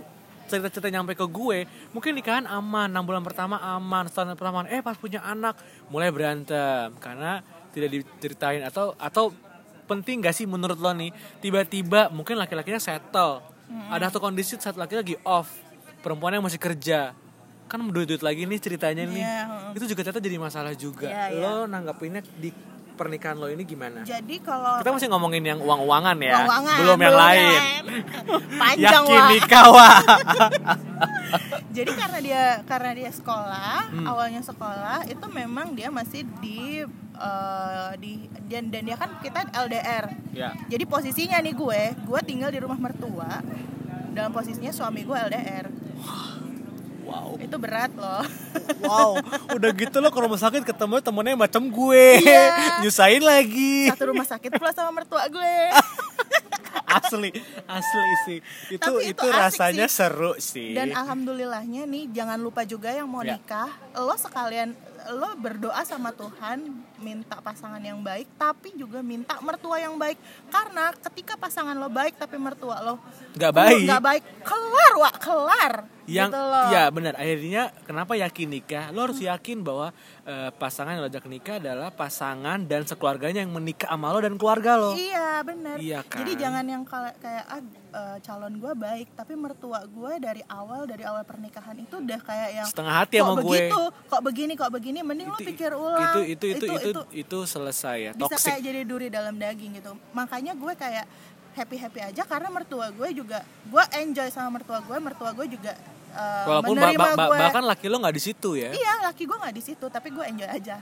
cerita-cerita 0.50 0.90
nyampe 0.90 1.14
ke 1.14 1.26
gue 1.30 1.70
mungkin 1.94 2.18
nikahan 2.18 2.50
aman 2.50 2.90
enam 2.90 3.06
bulan 3.06 3.22
pertama 3.22 3.62
aman 3.62 4.10
setahun 4.10 4.34
pertama 4.34 4.66
aman. 4.66 4.74
eh 4.74 4.82
pas 4.82 4.98
punya 4.98 5.22
anak 5.22 5.56
mulai 5.94 6.10
berantem. 6.10 6.90
Karena 6.98 7.46
tidak 7.70 7.94
diceritain 7.94 8.66
atau 8.66 8.98
atau 8.98 9.30
penting 9.86 10.22
gak 10.22 10.34
sih 10.34 10.50
menurut 10.50 10.78
lo 10.82 10.94
nih 10.94 11.14
tiba-tiba 11.42 12.10
mungkin 12.10 12.42
laki-lakinya 12.42 12.82
settle. 12.82 13.46
Ada 13.70 14.10
satu 14.10 14.26
kondisi 14.26 14.58
saat 14.58 14.74
laki 14.74 14.98
lagi 14.98 15.16
off 15.22 15.54
perempuannya 16.02 16.42
masih 16.42 16.58
kerja. 16.58 17.14
Kan 17.70 17.86
duit-duit 17.94 18.26
lagi 18.26 18.50
nih 18.50 18.58
ceritanya 18.58 19.06
nih. 19.06 19.22
Iya, 19.22 19.42
itu 19.78 19.86
juga 19.94 20.02
ternyata 20.02 20.26
jadi 20.26 20.38
masalah 20.42 20.74
juga. 20.74 21.06
Iya, 21.06 21.26
iya. 21.38 21.42
lo 21.54 21.70
nanggapinnya 21.70 22.26
di 22.42 22.50
pernikahan 23.00 23.40
lo 23.40 23.48
ini 23.48 23.64
gimana? 23.64 24.04
Jadi 24.04 24.44
kalau 24.44 24.84
kita 24.84 24.92
masih 24.92 25.08
ngomongin 25.08 25.40
yang 25.42 25.60
uang-uangan 25.60 26.20
ya 26.20 26.36
Uang-uangan, 26.38 26.78
belum 26.78 27.00
yang 27.00 27.16
lain. 27.18 27.62
panjang 28.62 29.04
yakin 29.08 29.16
wah 29.16 29.28
nikah 29.32 29.66
wah 29.70 29.98
jadi 31.76 31.92
karena 31.94 32.20
dia 32.20 32.44
karena 32.66 32.92
dia 32.94 33.10
sekolah 33.10 33.80
Hmm. 33.90 34.06
awalnya 34.06 34.42
sekolah 34.42 35.08
itu 35.08 35.26
memang 35.30 35.72
dia 35.72 35.88
masih 35.90 36.22
di 36.38 36.84
eh, 37.16 37.92
di 37.96 38.12
dan 38.46 38.68
dan 38.68 38.84
dia 38.84 38.96
kan 38.96 39.18
kita 39.18 39.48
LDR 39.50 40.06
ya. 40.32 40.54
Jadi 40.68 40.84
posisinya 40.84 41.40
nih 41.40 41.54
gue 41.54 41.82
gue 41.98 42.20
tinggal 42.22 42.50
di 42.50 42.60
rumah 42.60 42.78
mertua 42.78 43.40
dalam 44.10 44.30
posisinya 44.30 44.70
suami 44.70 45.02
gue 45.02 45.16
LDR 45.16 45.66
wow. 47.10 47.30
Itu 47.42 47.56
berat 47.58 47.92
loh. 47.98 48.24
Wow 48.80 49.20
udah 49.54 49.70
gitu 49.76 49.98
lo 50.00 50.10
ke 50.10 50.20
rumah 50.24 50.40
sakit 50.40 50.64
ketemu 50.64 51.04
temennya 51.04 51.36
macam 51.36 51.68
gue. 51.68 52.06
Iya. 52.24 52.80
nyusahin 52.86 53.24
lagi. 53.26 53.92
Satu 53.92 54.14
rumah 54.14 54.26
sakit 54.26 54.56
pula 54.56 54.72
sama 54.72 55.02
mertua 55.04 55.28
gue 55.28 55.56
asli 56.92 57.30
asli 57.68 58.12
sih 58.24 58.40
itu 58.70 58.82
Tapi 58.82 59.02
itu, 59.06 59.16
itu 59.16 59.28
rasanya 59.30 59.86
sih. 59.86 59.98
seru 60.00 60.34
sih 60.36 60.74
dan 60.74 60.90
alhamdulillahnya 60.92 61.86
nih 61.86 62.10
jangan 62.10 62.38
lupa 62.38 62.64
juga 62.64 62.90
yang 62.90 63.06
mau 63.06 63.20
Ya. 63.20 63.36
nikah 63.36 63.70
lo 63.96 64.16
sekalian 64.16 64.74
lo 65.10 65.32
berdoa 65.36 65.80
sama 65.82 66.12
Tuhan 66.12 66.60
minta 66.98 67.40
pasangan 67.40 67.80
yang 67.80 68.00
baik 68.00 68.28
tapi 68.36 68.74
juga 68.74 69.00
minta 69.00 69.40
mertua 69.40 69.78
yang 69.78 69.96
baik 69.96 70.20
karena 70.48 70.92
ketika 71.00 71.34
pasangan 71.36 71.74
lo 71.74 71.88
baik 71.88 72.16
tapi 72.16 72.36
mertua 72.36 72.80
lo 72.80 73.00
Nggak 73.32 73.54
baik. 73.54 73.84
nggak 73.86 74.04
baik 74.04 74.24
kelar 74.42 74.94
wak 74.98 75.16
kelar 75.18 75.74
yang 76.06 76.28
gitu 76.28 76.42
loh. 76.42 76.68
ya 76.68 76.90
benar 76.90 77.14
akhirnya 77.16 77.70
kenapa 77.82 78.18
yakin 78.18 78.48
nikah 78.50 78.90
lo 78.90 79.06
harus 79.06 79.20
yakin 79.20 79.62
bahwa 79.62 79.94
eh, 80.24 80.50
pasangan 80.52 80.94
yang 80.94 81.02
lo 81.02 81.08
ajak 81.08 81.26
nikah 81.28 81.56
adalah 81.58 81.90
pasangan 81.90 82.60
dan 82.62 82.82
sekeluarganya 82.84 83.40
yang 83.40 83.54
menikah 83.54 83.88
sama 83.88 84.10
lo 84.10 84.20
dan 84.20 84.36
keluarga 84.36 84.76
lo 84.76 84.92
Iya 84.92 85.30
benar. 85.42 85.78
Iya 85.78 86.00
kan? 86.04 86.20
Jadi 86.20 86.34
jangan 86.36 86.66
yang 86.66 86.79
kal- 86.82 87.16
kayak 87.16 87.46
ah 87.46 87.62
eh, 87.90 88.18
calon 88.20 88.54
gue 88.54 88.74
baik 88.74 89.08
tapi 89.12 89.34
mertua 89.34 89.84
gue 89.84 90.14
dari 90.18 90.42
awal 90.46 90.84
dari 90.84 91.02
awal 91.02 91.22
pernikahan 91.22 91.76
itu 91.76 91.96
udah 91.96 92.20
kayak 92.20 92.50
yang 92.54 92.68
Setengah 92.68 92.96
hati 92.98 93.16
kok 93.16 93.26
sama 93.26 93.34
gue." 93.36 93.44
begitu, 93.46 93.82
kok 94.06 94.22
begini, 94.22 94.54
kok 94.54 94.70
begini, 94.70 95.00
mending 95.02 95.28
lo 95.28 95.36
pikir 95.36 95.72
ulang. 95.72 96.00
itu 96.02 96.20
itu 96.30 96.46
itu 96.54 96.66
itu 96.68 97.02
itu, 97.14 97.38
selesai 97.42 97.98
ya 97.98 98.12
bisa 98.12 98.30
toxic 98.30 98.52
kayak 98.52 98.62
jadi 98.62 98.82
duri 98.84 99.08
dalam 99.08 99.34
daging 99.34 99.72
gitu. 99.76 99.92
Makanya 100.12 100.54
gue 100.54 100.74
kayak 100.74 101.06
happy 101.52 101.76
happy 101.78 102.00
aja 102.06 102.22
karena 102.24 102.48
mertua 102.48 102.88
gue 102.90 103.10
juga 103.12 103.40
gue 103.64 103.84
enjoy 103.98 104.28
sama 104.28 104.56
mertua 104.56 104.80
gue, 104.80 104.98
mertua 104.98 105.32
gue 105.32 105.48
juga 105.50 105.74
eh, 106.10 106.46
walaupun 106.46 106.72
ba- 106.72 106.82
menerima 106.86 107.00
ba- 107.00 107.16
ba- 107.16 107.28
gue. 107.28 107.38
bahkan 107.40 107.64
laki 107.64 107.86
lo 107.86 107.98
nggak 107.98 108.16
di 108.16 108.24
situ 108.24 108.50
ya 108.54 108.70
Iya, 108.70 108.94
laki 109.04 109.24
gue 109.24 109.38
nggak 109.38 109.56
di 109.56 109.64
situ, 109.64 109.86
tapi 109.88 110.08
gue 110.10 110.26
enjoy 110.26 110.48
aja. 110.48 110.78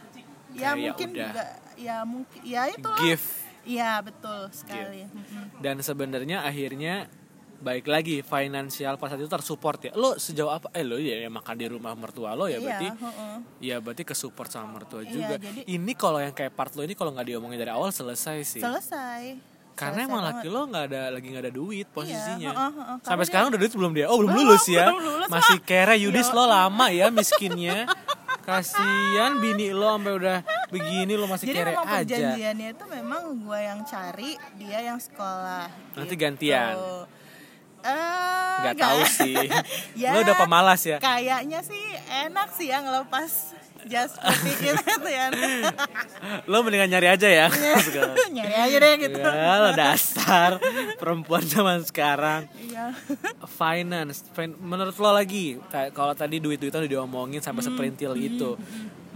Ya 0.50 0.72
Kayak 0.72 0.76
mungkin 0.82 1.08
udah. 1.10 1.22
juga, 1.24 1.44
ya 1.78 1.98
mungkin, 2.02 2.40
ya 2.42 2.62
itu. 2.68 2.92
Give. 3.00 3.28
Iya 3.68 4.00
betul 4.00 4.48
sekali. 4.50 5.04
Mm-mm. 5.04 5.60
dan 5.60 5.76
sebenarnya 5.80 6.42
akhirnya 6.42 7.12
baik 7.58 7.84
lagi 7.86 8.22
finansial 8.22 8.96
pas 8.96 9.10
saat 9.10 9.18
itu 9.18 9.28
tersupport 9.28 9.80
ya 9.82 9.92
lo 9.94 10.14
sejauh 10.16 10.52
apa 10.52 10.70
eh 10.72 10.82
lo 10.82 10.96
ya, 10.96 11.18
ya 11.18 11.28
makan 11.28 11.56
di 11.56 11.66
rumah 11.66 11.92
mertua 11.94 12.32
lo 12.32 12.46
ya 12.46 12.56
Iya, 12.56 12.60
berarti 12.62 12.88
heeh. 12.88 13.36
ya 13.60 13.76
berarti 13.78 14.04
ke 14.04 14.14
support 14.14 14.48
sama 14.48 14.78
mertua 14.78 15.02
Iya, 15.02 15.10
juga 15.12 15.36
jadi- 15.36 15.66
ini 15.68 15.92
kalau 15.94 16.18
yang 16.18 16.32
kayak 16.32 16.54
part 16.54 16.72
lo 16.72 16.82
ini 16.82 16.94
kalau 16.94 17.12
nggak 17.12 17.28
diomongin 17.28 17.58
dari 17.58 17.70
awal 17.70 17.90
selesai 17.90 18.46
sih 18.48 18.62
Selesai. 18.62 19.42
karena 19.74 20.00
Selesai 20.00 20.08
emang 20.08 20.22
laki 20.24 20.48
lo 20.48 20.62
nggak 20.66 20.84
ada 20.86 21.02
lagi 21.10 21.28
nggak 21.28 21.44
ada 21.44 21.54
duit 21.56 21.88
posisinya 21.90 22.46
heeh, 22.48 22.72
heeh. 22.72 22.86
Karena 22.94 23.02
sampai 23.04 23.18
dia- 23.18 23.28
sekarang 23.28 23.48
udah 23.48 23.60
duit 23.60 23.74
belum 23.74 23.92
dia 23.92 24.06
oh 24.06 24.18
belum 24.18 24.32
lulus 24.32 24.66
ya 24.70 24.86
belum 24.88 25.02
lulus, 25.04 25.28
masih 25.28 25.58
kere 25.60 25.96
Yudis 25.98 26.28
Iya. 26.28 26.36
lo 26.36 26.44
lama 26.46 26.86
ya 26.90 27.08
miskinnya 27.10 27.78
kasian 28.42 29.38
bini 29.40 29.70
lo 29.72 29.92
sampai 29.92 30.14
udah 30.16 30.38
begini 30.70 31.14
lo 31.14 31.26
masih 31.26 31.46
Jadi 31.46 31.58
kere 31.58 31.72
memang 31.72 31.86
aja 31.86 31.96
perjanjiannya 31.96 32.68
itu 32.70 32.86
memang 32.88 33.22
gue 33.38 33.60
yang 33.62 33.80
cari, 33.84 34.32
dia 34.56 34.80
yang 34.84 34.98
sekolah. 34.98 35.66
Nanti 35.94 36.12
gitu. 36.12 36.22
gantian. 36.22 36.76
Eh, 37.80 38.56
nggak 38.60 38.76
tahu 38.76 39.02
sih 39.06 39.38
Ya, 40.02 40.12
lo 40.12 40.20
udah 40.20 40.36
pemalas 40.36 40.82
ya 40.82 40.98
Kayaknya 40.98 41.62
sih 41.62 41.86
enak 42.26 42.50
sih 42.52 42.68
yang 42.68 42.84
ngelepas 42.84 43.54
jas 43.86 44.18
putih 44.20 44.76
gitu 44.76 45.08
ya. 45.08 45.30
lo 46.50 46.58
mendingan 46.60 46.90
nyari 46.90 47.08
aja 47.08 47.30
ya 47.30 47.48
sekarang. 47.80 48.18
Nyari 48.28 48.56
aja 48.58 48.76
deh 48.78 48.94
gitu. 49.00 49.20
ya 49.22 49.54
lo 49.62 49.70
dasar 49.72 50.52
perempuan 50.98 51.46
zaman 51.46 51.80
sekarang 51.82 52.50
Iya. 52.60 52.92
finance 53.48 54.26
fin- 54.30 54.58
menurut 54.60 54.92
lo 54.94 55.14
lagi 55.14 55.56
kalau 55.94 56.12
tadi 56.12 56.38
duit 56.38 56.58
duitan 56.58 56.82
udah 56.82 56.92
diomongin 56.92 57.40
sampai 57.40 57.62
Hmm, 57.62 57.72
seperintil 57.72 58.12
itu 58.18 58.58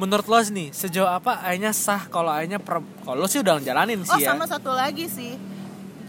menurut 0.01 0.25
lo 0.25 0.41
nih 0.41 0.73
sejauh 0.73 1.05
apa 1.05 1.45
ayahnya 1.45 1.69
sah 1.71 2.09
kalau 2.09 2.33
ayahnya 2.33 2.57
per- 2.57 2.81
kalau 3.05 3.21
lo 3.21 3.29
sih 3.29 3.37
udah 3.37 3.61
ngejalanin 3.61 4.01
Oh 4.01 4.17
sih 4.17 4.25
ya 4.25 4.33
sama 4.33 4.49
satu 4.49 4.73
lagi 4.73 5.05
sih, 5.05 5.37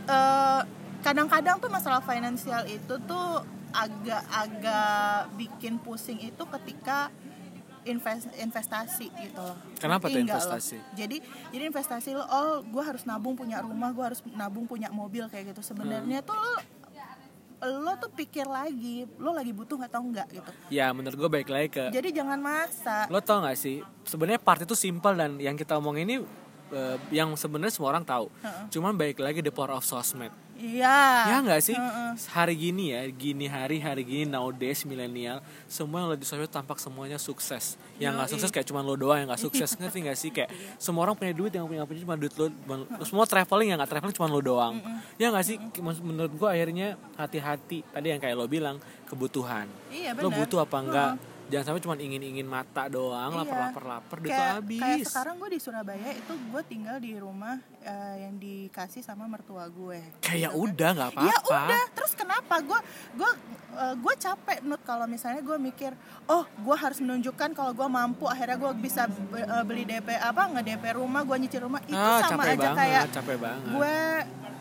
Eh, 0.02 0.60
kadang-kadang 0.98 1.60
tuh 1.60 1.68
masalah 1.68 2.00
finansial 2.00 2.66
itu 2.66 2.94
tuh 3.04 3.44
agak-agak 3.72 4.90
bikin 5.36 5.78
pusing 5.78 6.18
itu 6.18 6.42
ketika 6.58 7.06
invest 7.82 8.30
investasi 8.34 9.10
gitu 9.10 9.38
loh. 9.38 9.58
Kenapa 9.76 10.06
tuh 10.06 10.18
investasi? 10.18 10.78
Jadi 10.94 11.18
jadi 11.50 11.64
investasi 11.66 12.14
lo, 12.14 12.22
oh 12.24 12.62
gue 12.62 12.82
harus 12.82 13.02
nabung 13.02 13.34
punya 13.34 13.58
rumah, 13.58 13.90
gue 13.90 14.04
harus 14.04 14.20
nabung 14.28 14.66
punya 14.66 14.90
mobil 14.90 15.26
kayak 15.26 15.50
gitu. 15.50 15.62
Sebenarnya 15.64 16.22
Hmm. 16.22 16.26
tuh 16.26 16.36
lo, 16.36 16.54
lo 17.62 17.94
tuh 17.94 18.10
pikir 18.10 18.42
lagi, 18.42 19.06
lo 19.22 19.30
lagi 19.30 19.54
butuh 19.54 19.78
atau 19.86 20.02
enggak 20.02 20.26
gitu. 20.34 20.50
ya 20.66 20.90
menurut 20.90 21.14
gue 21.14 21.30
baik 21.30 21.48
lagi 21.48 21.68
ke 21.70 21.84
Jadi 21.94 22.10
jangan 22.10 22.38
maksa. 22.42 23.06
lo 23.06 23.22
tau 23.22 23.46
gak 23.46 23.54
sih 23.54 23.78
sebenarnya 24.02 24.42
part 24.42 24.66
itu 24.66 24.74
simpel 24.74 25.14
dan 25.14 25.38
yang 25.38 25.54
kita 25.54 25.78
omong 25.78 26.02
ini 26.02 26.26
eh, 26.72 26.96
yang 27.10 27.32
sebenarnya 27.32 27.70
semua 27.70 27.90
orang 27.90 28.02
tahu 28.02 28.26
cuman 28.68 28.92
baik 28.92 29.16
lagi 29.18 29.38
the 29.38 29.48
power 29.48 29.72
of 29.72 29.84
sosmed 29.84 30.32
Iya. 30.52 31.26
Ya 31.26 31.36
nggak 31.42 31.58
sih? 31.58 31.74
Heeh. 31.74 32.14
Hari 32.30 32.54
gini 32.54 32.94
ya, 32.94 33.02
gini 33.10 33.50
hari, 33.50 33.82
hari 33.82 34.06
gini 34.06 34.22
nowadays 34.22 34.86
milenial, 34.86 35.42
semua 35.66 36.06
yang 36.06 36.14
lagi 36.14 36.22
sosial 36.22 36.46
tampak 36.46 36.78
semuanya 36.78 37.18
sukses. 37.18 37.74
Yang 37.98 38.12
nggak 38.14 38.28
sukses 38.30 38.50
kayak 38.52 38.66
cuma 38.70 38.78
lo 38.78 38.94
doang 38.94 39.18
yang 39.18 39.26
nggak 39.26 39.42
sukses, 39.42 39.74
ngerti 39.74 40.06
nggak 40.06 40.14
sih? 40.14 40.30
Kayak 40.30 40.54
semua 40.78 41.02
orang 41.02 41.18
punya 41.18 41.34
duit, 41.34 41.50
yang 41.50 41.66
punya 41.66 41.82
punya 41.82 42.00
cuma 42.00 42.14
duit 42.14 42.30
lo. 42.36 42.46
cuma- 42.46 42.86
Semua 43.02 43.24
traveling 43.26 43.74
yang 43.74 43.78
nggak 43.80 43.90
traveling 43.90 44.14
cuma 44.14 44.28
lo 44.30 44.38
doang. 44.38 44.78
Ya 45.18 45.34
nggak 45.34 45.42
sih? 45.42 45.56
Menurut 45.98 46.30
gua 46.32 46.54
akhirnya 46.54 46.94
hati-hati. 47.18 47.82
Tadi 47.82 48.06
yang 48.06 48.20
kayak 48.22 48.36
lo 48.36 48.46
bilang 48.46 48.78
kebutuhan. 49.10 49.66
Iya 49.90 50.14
Lo 50.14 50.30
benar. 50.30 50.46
butuh 50.46 50.58
apa 50.62 50.76
enggak? 50.78 51.10
Jangan 51.48 51.64
sampai 51.66 51.82
cuma 51.82 51.96
ingin-ingin 51.96 52.44
mata 52.44 52.86
doang, 52.86 53.32
Iya. 53.32 53.40
lapar-lapar-lapar, 53.44 54.16
kayak, 54.20 54.30
lo 54.30 54.44
habis. 54.56 54.80
kayak 54.80 54.98
sekarang 55.04 55.34
gue 55.36 55.50
di 55.50 55.60
Surabaya 55.60 56.10
itu 56.12 56.32
gue 56.32 56.62
tinggal 56.64 56.96
di 56.96 57.12
rumah 57.14 57.56
eh, 57.82 58.16
yang 58.20 58.34
dikasih 58.36 59.00
sama 59.00 59.24
mertua 59.24 59.66
gue. 59.66 60.00
Kayak 60.18 60.48
Gitu 60.48 60.56
kan. 60.56 60.64
udah 60.64 60.90
nggak 60.92 61.10
apa-apa. 61.10 61.28
Ya 61.28 61.36
udah, 61.42 61.84
terus 61.92 62.12
kenapa 62.12 62.54
gue 62.58 62.80
gue 63.14 63.30
eh, 63.74 63.94
gue 63.94 64.14
capek 64.16 64.58
nut 64.62 64.80
kalau 64.80 65.04
misalnya 65.04 65.40
gue 65.40 65.58
mikir, 65.58 65.92
oh 66.26 66.44
gue 66.44 66.76
harus 66.76 66.98
menunjukkan 66.98 67.50
kalau 67.52 67.72
gue 67.72 67.88
mampu, 67.88 68.24
akhirnya 68.24 68.56
gue 68.56 68.72
bisa 68.76 69.02
be- 69.04 69.42
eh, 69.42 69.62
beli 69.62 69.82
DP 69.82 70.08
apa 70.14 70.48
nge 70.48 70.62
DP 70.62 70.84
rumah, 70.94 71.22
gue 71.22 71.36
nyicil 71.38 71.62
rumah 71.62 71.80
itu 71.82 71.92
Ah, 71.92 72.22
sama 72.22 72.42
aja 72.44 72.54
banget, 72.54 72.76
kayak 72.76 73.02
capek 73.12 73.36
banget. 73.36 73.70
gue 73.70 73.96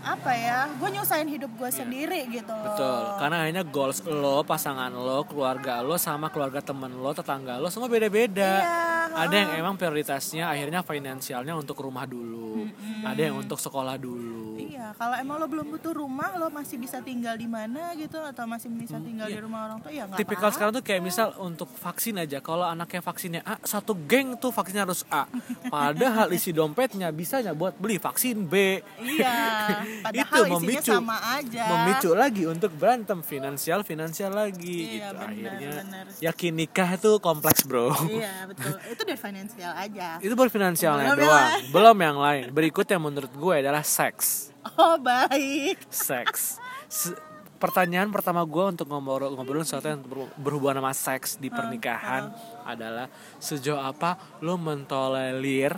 apa 0.02 0.32
ya, 0.34 0.66
gue 0.72 0.90
nyusahin 0.92 1.30
hidup 1.30 1.52
gue 1.54 1.70
sendiri 1.70 2.26
gitu 2.28 2.50
loh. 2.50 2.66
Betul, 2.68 3.02
karena 3.18 3.36
akhirnya 3.40 3.64
goals 3.64 4.00
lo, 4.02 4.42
pasangan 4.42 4.90
lo, 4.90 5.22
keluarga 5.24 5.78
lo, 5.80 5.94
sama 5.96 6.28
keluarga 6.28 6.58
temen 6.60 6.90
lo, 6.92 7.12
tetangga 7.12 7.56
lo, 7.56 7.70
semua 7.70 7.86
beda-beda. 7.86 8.50
Iya, 8.58 8.82
ada 9.14 9.34
yang 9.34 9.52
emang 9.58 9.76
prioritasnya 9.76 10.48
akhirnya 10.48 10.82
finansialnya 10.82 11.54
untuk 11.54 11.78
rumah 11.78 12.04
dulu. 12.04 12.68
Ada 13.02 13.22
yang 13.24 13.36
untuk 13.38 13.58
sekolah 13.58 13.96
dulu. 13.96 14.40
Iya, 14.54 14.94
kalau 14.94 15.16
emang 15.16 15.36
lo 15.36 15.48
belum 15.48 15.68
butuh 15.70 15.94
rumah, 15.96 16.36
lo 16.36 16.48
masih 16.48 16.78
bisa 16.78 17.00
tinggal 17.00 17.34
di 17.34 17.46
mana 17.46 17.92
gitu? 17.94 18.20
Atau 18.20 18.46
masih 18.46 18.70
bisa 18.70 18.98
tinggal 18.98 19.26
di 19.26 19.38
rumah 19.38 19.66
orang 19.66 19.80
tua? 19.80 19.90
Ya 19.90 20.04
nggak 20.04 20.12
Hmm, 20.12 20.20
tipikal 20.20 20.38
apa-apa. 20.44 20.56
sekarang 20.56 20.74
tuh 20.74 20.84
kayak 20.84 21.02
misal 21.02 21.28
untuk 21.40 21.70
vaksin 21.72 22.16
aja. 22.18 22.38
Kalau 22.40 22.64
anaknya 22.64 23.02
vaksinnya 23.02 23.42
A 23.42 23.58
satu 23.62 23.98
geng 23.98 24.36
tuh 24.36 24.50
vaksinnya 24.50 24.84
harus 24.84 25.02
A. 25.08 25.26
Padahal 25.74 26.30
isi 26.30 26.52
dompetnya 26.52 27.10
bisanya 27.10 27.52
buat 27.52 27.74
beli 27.76 27.98
vaksin 27.98 28.44
B. 28.44 28.80
Iya, 29.00 29.38
padahal 30.06 30.14
itu 30.14 30.42
isinya 30.46 30.60
memicu. 30.60 30.94
sama 30.94 31.18
aja. 31.34 31.64
memicu 31.68 32.12
lagi 32.14 32.44
untuk 32.46 32.72
berantem 32.72 33.20
finansial 33.22 33.82
finansial 33.82 34.32
lagi 34.32 34.78
Iya, 34.94 35.10
gitu. 35.10 35.16
benar, 35.16 35.26
akhirnya 35.26 35.72
benar. 35.80 36.06
yakin 36.22 36.52
nikah 36.54 36.92
tuh 36.96 37.18
kompleks 37.18 37.64
bro. 37.64 37.90
Iya, 38.06 38.46
betul. 38.46 38.76
Itu 38.88 39.01
dari 39.04 39.16
finansial 39.16 39.74
aja. 39.74 40.08
itu 40.18 40.32
baru 40.32 40.48
finansialnya 40.48 41.08
Belum 41.08 41.18
yang 41.18 41.28
doang. 41.28 41.46
lain. 41.48 41.64
belum 41.70 41.98
yang 42.00 42.18
lain. 42.18 42.44
Berikutnya 42.50 42.98
menurut 42.98 43.32
gue 43.32 43.54
adalah 43.58 43.82
seks. 43.82 44.50
Oh, 44.74 44.96
baik. 44.96 45.82
seks. 45.88 46.62
Se- 46.86 47.18
pertanyaan 47.58 48.10
pertama 48.10 48.42
gue 48.42 48.66
untuk 48.68 48.86
ngobrol 48.86 49.30
ngobrolin 49.32 49.62
sesuatu 49.62 49.86
yang 49.86 50.02
ber- 50.02 50.34
berhubungan 50.36 50.82
sama 50.82 50.94
seks 50.94 51.38
di 51.38 51.46
pernikahan 51.48 52.34
adalah 52.64 53.06
sejauh 53.38 53.78
apa 53.78 54.18
lo 54.40 54.58
mentolerir 54.58 55.78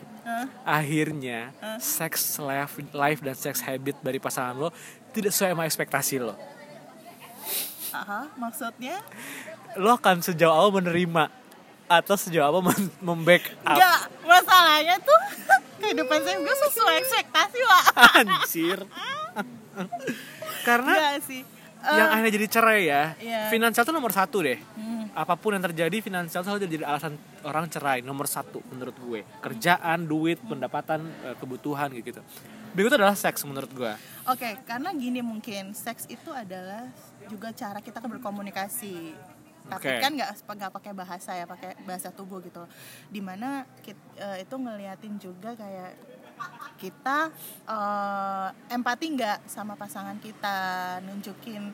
akhirnya 0.64 1.52
seks 1.78 2.40
life, 2.40 2.80
life 2.90 3.20
dan 3.20 3.36
seks 3.36 3.60
habit 3.62 4.00
dari 4.00 4.16
pasangan 4.16 4.56
lo 4.58 4.70
tidak 5.12 5.30
sesuai 5.30 5.52
sama 5.52 5.64
ekspektasi 5.64 6.16
lo? 6.18 6.40
Aha, 7.92 8.32
maksudnya? 8.36 8.98
lo 9.76 9.92
akan 9.92 10.22
sejauh 10.22 10.54
apa 10.54 10.70
menerima 10.76 11.24
atau 11.86 12.16
sejauh 12.16 12.48
apa 12.48 12.60
mem- 12.64 12.94
membackup 13.00 13.54
Enggak, 13.66 14.00
masalahnya 14.22 14.96
tuh 14.98 15.20
kehidupan 15.82 16.20
saya 16.20 16.38
gue 16.38 16.56
sesuai 16.64 16.96
ekspektasi, 16.98 17.58
Pak. 17.62 17.84
anjir 18.20 18.80
karena 20.68 20.92
Enggak 20.94 21.18
sih. 21.24 21.42
Eh, 21.84 21.92
yang 21.92 22.10
akhirnya 22.10 22.32
jadi 22.34 22.48
cerai 22.50 22.82
ya 22.86 23.04
Iya. 23.14 23.42
finansial 23.50 23.84
tuh 23.84 23.92
nomor 23.92 24.10
satu 24.10 24.40
deh 24.40 24.56
Hmm. 24.74 25.12
apa 25.12 25.36
pun 25.36 25.52
yang 25.52 25.60
terjadi 25.62 26.00
finansial 26.00 26.40
selalu 26.42 26.64
jadi 26.66 26.88
alasan 26.88 27.14
orang 27.44 27.68
cerai 27.68 28.00
nomor 28.00 28.24
satu 28.24 28.64
menurut 28.66 28.96
gue 28.96 29.22
kerjaan 29.38 30.08
duit 30.08 30.40
pendapatan 30.40 31.04
eh, 31.22 31.36
kebutuhan 31.36 31.92
gitu 31.94 32.24
berikutnya 32.72 33.04
adalah 33.04 33.14
seks 33.14 33.44
menurut 33.44 33.68
gue 33.70 33.92
Oke, 34.24 34.64
karena 34.64 34.96
gini 34.96 35.20
mungkin 35.20 35.76
seks 35.76 36.08
itu 36.08 36.32
adalah 36.32 36.88
juga 37.28 37.52
cara 37.52 37.78
kita 37.78 38.00
berkomunikasi. 38.00 39.12
Tapi 39.64 39.88
Oke. 39.88 40.02
kan 40.04 40.12
nggak 40.12 40.32
nggak 40.44 40.72
pakai 40.76 40.92
bahasa 40.92 41.32
ya, 41.34 41.46
pakai 41.48 41.80
bahasa 41.88 42.12
tubuh 42.12 42.44
gitu. 42.44 42.64
Di 43.08 43.22
mana 43.24 43.64
kit- 43.80 44.16
eh, 44.20 44.44
itu 44.44 44.56
ngeliatin 44.56 45.16
juga 45.18 45.56
kayak 45.56 45.92
kita 46.78 47.32
eh, 47.70 48.48
empati 48.76 49.06
nggak 49.16 49.48
sama 49.48 49.80
pasangan 49.80 50.20
kita, 50.20 51.00
nunjukin 51.08 51.72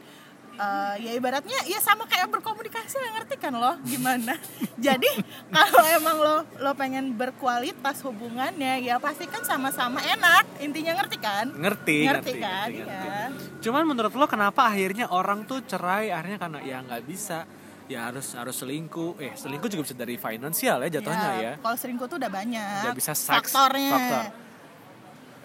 eh, 0.59 0.95
ya 1.01 1.11
ibaratnya 1.15 1.55
ya 1.65 1.79
sama 1.79 2.03
kayak 2.05 2.29
berkomunikasi 2.29 2.99
lah 2.99 3.11
ngerti 3.21 3.35
kan 3.39 3.53
lo 3.55 3.73
gimana. 3.87 4.35
Jadi 4.85 5.09
kalau 5.49 5.85
emang 5.89 6.17
lo 6.19 6.37
lo 6.61 6.71
pengen 6.75 7.15
berkualitas 7.15 8.03
hubungannya 8.05 8.83
ya 8.83 8.99
pasti 8.99 9.25
kan 9.25 9.41
sama-sama 9.41 10.03
enak 10.03 10.45
intinya 10.59 10.99
ngerti 10.99 11.17
kan? 11.19 11.45
ngerti 11.55 11.97
ngerti, 12.05 12.31
kan 12.39 12.67
ngerti, 12.69 12.79
ngerti. 12.83 13.07
ya 13.07 13.23
cuman 13.59 13.83
menurut 13.83 14.13
lo 14.15 14.25
kenapa 14.27 14.71
akhirnya 14.71 15.11
orang 15.11 15.43
tuh 15.43 15.59
cerai 15.67 16.11
akhirnya 16.15 16.39
karena 16.39 16.59
ya 16.63 16.77
nggak 16.83 17.03
bisa 17.03 17.43
ya 17.89 18.13
harus 18.13 18.37
harus 18.37 18.55
selingkuh. 18.55 19.17
Eh 19.17 19.33
selingkuh 19.33 19.67
juga 19.67 19.81
bisa 19.89 19.97
dari 19.97 20.15
finansial 20.15 20.85
ya 20.85 20.89
jatuhnya 21.01 21.29
ya, 21.41 21.53
kalau 21.57 21.75
selingkuh 21.75 22.05
tuh 22.05 22.17
udah 22.21 22.31
banyak. 22.31 22.81
Nggak 22.85 22.97
bisa 23.01 23.11
seks 23.17 23.49
faktornya. 23.49 23.91
faktor. 23.97 24.25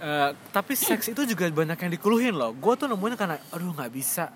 Eh, 0.04 0.30
tapi 0.52 0.72
seks 0.76 1.08
itu 1.08 1.24
juga 1.24 1.48
banyak 1.48 1.80
yang 1.80 1.92
dikeluhin 1.96 2.36
loh. 2.36 2.52
Gue 2.52 2.76
tuh 2.76 2.84
nemuin 2.84 3.16
karena 3.16 3.40
aduh 3.48 3.72
nggak 3.72 3.92
bisa. 3.94 4.28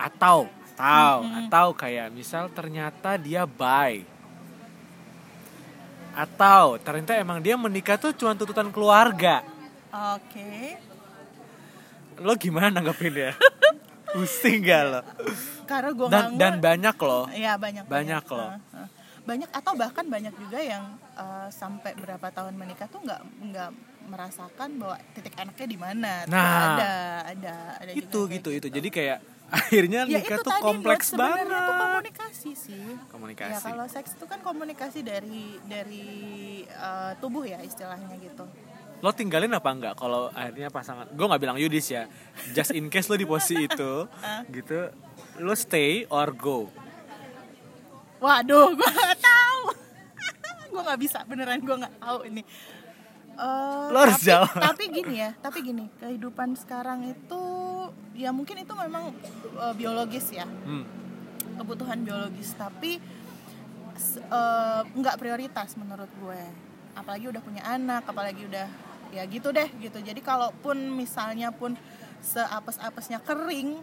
Atau 0.00 0.48
tahu 0.74 1.20
atau 1.46 1.66
kayak 1.76 2.08
misal 2.08 2.48
ternyata 2.48 3.20
dia 3.20 3.44
bi. 3.44 4.08
Atau 6.16 6.80
ternyata 6.80 7.20
emang 7.20 7.44
dia 7.44 7.58
menikah 7.60 8.00
tuh 8.00 8.16
cuma 8.16 8.32
tuntutan 8.32 8.72
keluarga. 8.72 9.44
Oke. 9.92 10.80
Lo 12.22 12.38
gimana 12.38 12.70
nanggepin 12.70 13.10
ya 13.10 13.34
pusing 14.14 14.62
gak 14.62 14.82
lo 14.86 15.00
karena 15.64 15.90
gue 15.90 16.06
dan 16.06 16.24
dan 16.34 16.54
banyak 16.58 16.96
loh 16.96 17.24
ya 17.28 17.52
banyak 17.56 17.84
banyak 17.84 18.24
loh. 18.28 18.50
Heeh. 18.54 18.88
banyak 19.24 19.48
atau 19.50 19.72
bahkan 19.74 20.04
banyak 20.04 20.34
juga 20.36 20.60
yang 20.60 20.84
eh, 21.14 21.48
sampai 21.50 21.92
berapa 21.94 22.28
tahun 22.28 22.54
menikah 22.54 22.86
tuh 22.86 23.00
nggak 23.00 23.20
nggak 23.42 23.70
merasakan 24.04 24.76
bahwa 24.76 24.96
titik 25.12 25.32
enaknya 25.34 25.66
di 25.66 25.78
mana 25.80 26.12
Tuh 26.22 26.30
Nah. 26.30 26.76
ada 26.76 26.92
ada 27.26 27.54
ada 27.80 27.90
juga 27.90 28.04
itu 28.04 28.18
kayak 28.20 28.34
gitu 28.36 28.48
itu 28.52 28.68
jadi 28.70 28.88
kayak 28.90 29.18
akhirnya 29.54 30.00
ya 30.04 30.18
nikah 30.20 30.36
itu 30.36 30.42
tuh 30.42 30.52
tadi 30.52 30.62
kompleks 30.62 31.06
banget 31.14 31.46
tuh 31.48 31.74
komunikasi 31.78 32.50
sih 32.54 32.86
komunikasi 33.08 33.50
Ya 33.50 33.58
kalau 33.60 33.86
seks 33.86 34.10
itu 34.12 34.24
kan 34.24 34.40
komunikasi 34.40 35.00
dari 35.00 35.56
dari 35.64 36.08
eh, 36.64 37.12
tubuh 37.16 37.44
ya 37.44 37.60
istilahnya 37.60 38.12
gitu. 38.20 38.44
Lo 39.02 39.10
tinggalin 39.10 39.52
apa 39.52 39.70
enggak 39.72 39.94
kalau 39.98 40.30
akhirnya 40.32 40.70
pasangan 40.70 41.10
gue 41.10 41.26
nggak 41.26 41.42
bilang 41.42 41.58
Yudis 41.58 41.90
ya 41.90 42.06
just 42.54 42.72
in 42.72 42.88
case 42.92 43.10
lo 43.10 43.16
di 43.18 43.26
posisi 43.26 43.66
itu 43.66 44.08
gitu 44.56 44.92
lo 45.42 45.54
stay 45.56 46.06
or 46.08 46.30
go 46.34 46.70
Waduh, 48.24 48.72
gue 48.72 48.88
nggak 48.88 49.20
tahu. 49.20 49.62
gue 50.72 50.80
nggak 50.80 51.00
bisa 51.00 51.18
beneran 51.28 51.60
gue 51.60 51.76
nggak 51.76 51.96
tahu 52.00 52.18
ini. 52.24 52.42
Eh, 53.36 53.86
Lo 53.92 53.98
harus 54.00 54.16
tapi, 54.16 54.28
jawab. 54.32 54.54
Tapi 54.56 54.84
gini 54.88 55.14
ya, 55.20 55.30
tapi 55.36 55.58
gini 55.60 55.84
kehidupan 56.00 56.56
sekarang 56.56 57.04
itu 57.04 57.42
ya 58.16 58.32
mungkin 58.32 58.64
itu 58.64 58.72
memang 58.72 59.12
eh, 59.60 59.74
biologis 59.76 60.32
ya 60.32 60.48
hmm. 60.48 60.84
kebutuhan 61.60 62.00
biologis 62.00 62.56
tapi 62.56 62.96
eh, 64.32 64.80
nggak 64.88 65.16
prioritas 65.20 65.76
menurut 65.76 66.08
gue. 66.24 66.42
Apalagi 66.94 67.26
udah 67.30 67.42
punya 67.42 67.62
anak, 67.66 68.06
apalagi 68.06 68.46
udah 68.46 68.66
ya 69.14 69.22
gitu 69.30 69.54
deh 69.54 69.68
gitu. 69.78 69.98
Jadi 70.02 70.18
kalaupun 70.18 70.94
misalnya 70.94 71.54
pun 71.54 71.78
seapes-apesnya 72.24 73.20
kering 73.20 73.78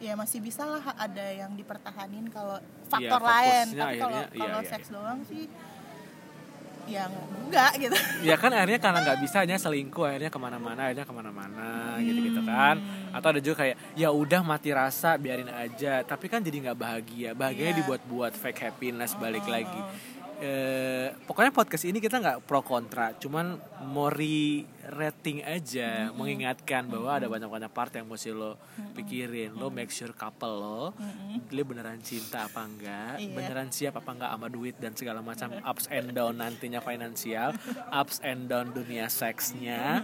ya 0.00 0.16
masih 0.16 0.40
bisa 0.40 0.64
lah 0.64 0.96
ada 0.96 1.26
yang 1.28 1.52
dipertahanin 1.52 2.32
kalau 2.32 2.56
faktor 2.88 3.20
lain. 3.20 3.66
fokusnya 3.68 3.84
tapi 3.84 3.96
kalau 4.00 4.16
akhirnya, 4.16 4.32
iya, 4.32 4.40
kalau 4.40 4.60
iya, 4.64 4.70
seks 4.72 4.88
iya. 4.88 4.94
doang 4.96 5.20
sih 5.28 5.44
ya 6.88 7.06
nggak 7.06 7.26
enggak 7.46 7.72
gitu. 7.78 7.96
Ya 8.24 8.36
kan 8.40 8.50
akhirnya 8.50 8.80
karena 8.82 8.98
nggak 9.04 9.18
bisa 9.22 9.36
hanya 9.44 9.56
selingkuh 9.60 10.04
akhirnya 10.10 10.30
ke 10.32 10.40
mana-mana 10.40 10.80
akhirnya 10.90 11.06
ke 11.06 11.14
mana-mana 11.14 11.68
gitu 12.02 12.18
gitu 12.32 12.40
kan. 12.42 12.76
Atau 13.14 13.28
ada 13.36 13.40
juga 13.44 13.56
kayak 13.62 13.76
ya 13.94 14.08
udah 14.10 14.40
mati 14.42 14.74
rasa 14.74 15.14
biarin 15.20 15.52
aja. 15.52 16.02
Tapi 16.02 16.26
kan 16.26 16.40
jadi 16.42 16.56
nggak 16.70 16.78
bahagia. 16.80 17.30
Bahagianya 17.36 17.74
Iya. 17.76 17.80
dibuat-buat 17.84 18.32
fake 18.34 18.60
happiness 18.72 19.14
balik 19.20 19.46
lagi 19.46 19.80
eh, 20.40 21.12
pokoknya 21.24 21.52
podcast 21.52 21.84
ini 21.84 21.98
kita 21.98 22.16
nggak 22.16 22.38
pro 22.42 22.60
kontra 22.60 23.12
cuman 23.14 23.60
mau 23.86 24.08
re 24.08 24.64
rating 24.90 25.44
aja 25.44 26.10
mengingatkan 26.10 26.82
bahwa 26.84 27.14
ada 27.14 27.30
banyak 27.30 27.46
banyak 27.46 27.70
part 27.70 27.94
yang 27.94 28.10
mesti 28.10 28.34
lo 28.34 28.58
pikirin. 28.92 29.54
Lo 29.54 29.70
make 29.70 29.88
sure 29.88 30.10
couple 30.10 30.50
lo 30.50 30.82
dia 31.46 31.62
beneran 31.62 32.00
cinta 32.00 32.44
apa 32.44 32.64
enggak 32.64 33.14
Iya. 33.16 33.30
beneran 33.30 33.68
siap 33.70 33.94
apa 33.94 34.10
enggak 34.10 34.30
sama 34.32 34.48
duit 34.48 34.74
dan 34.76 34.92
segala 34.92 35.20
macam 35.20 35.54
ups 35.62 35.86
and 35.86 36.10
down 36.10 36.34
nantinya 36.34 36.80
finansial 36.80 37.54
ups 37.92 38.18
and 38.20 38.48
down 38.48 38.72
dunia 38.72 39.06
seksnya. 39.06 40.02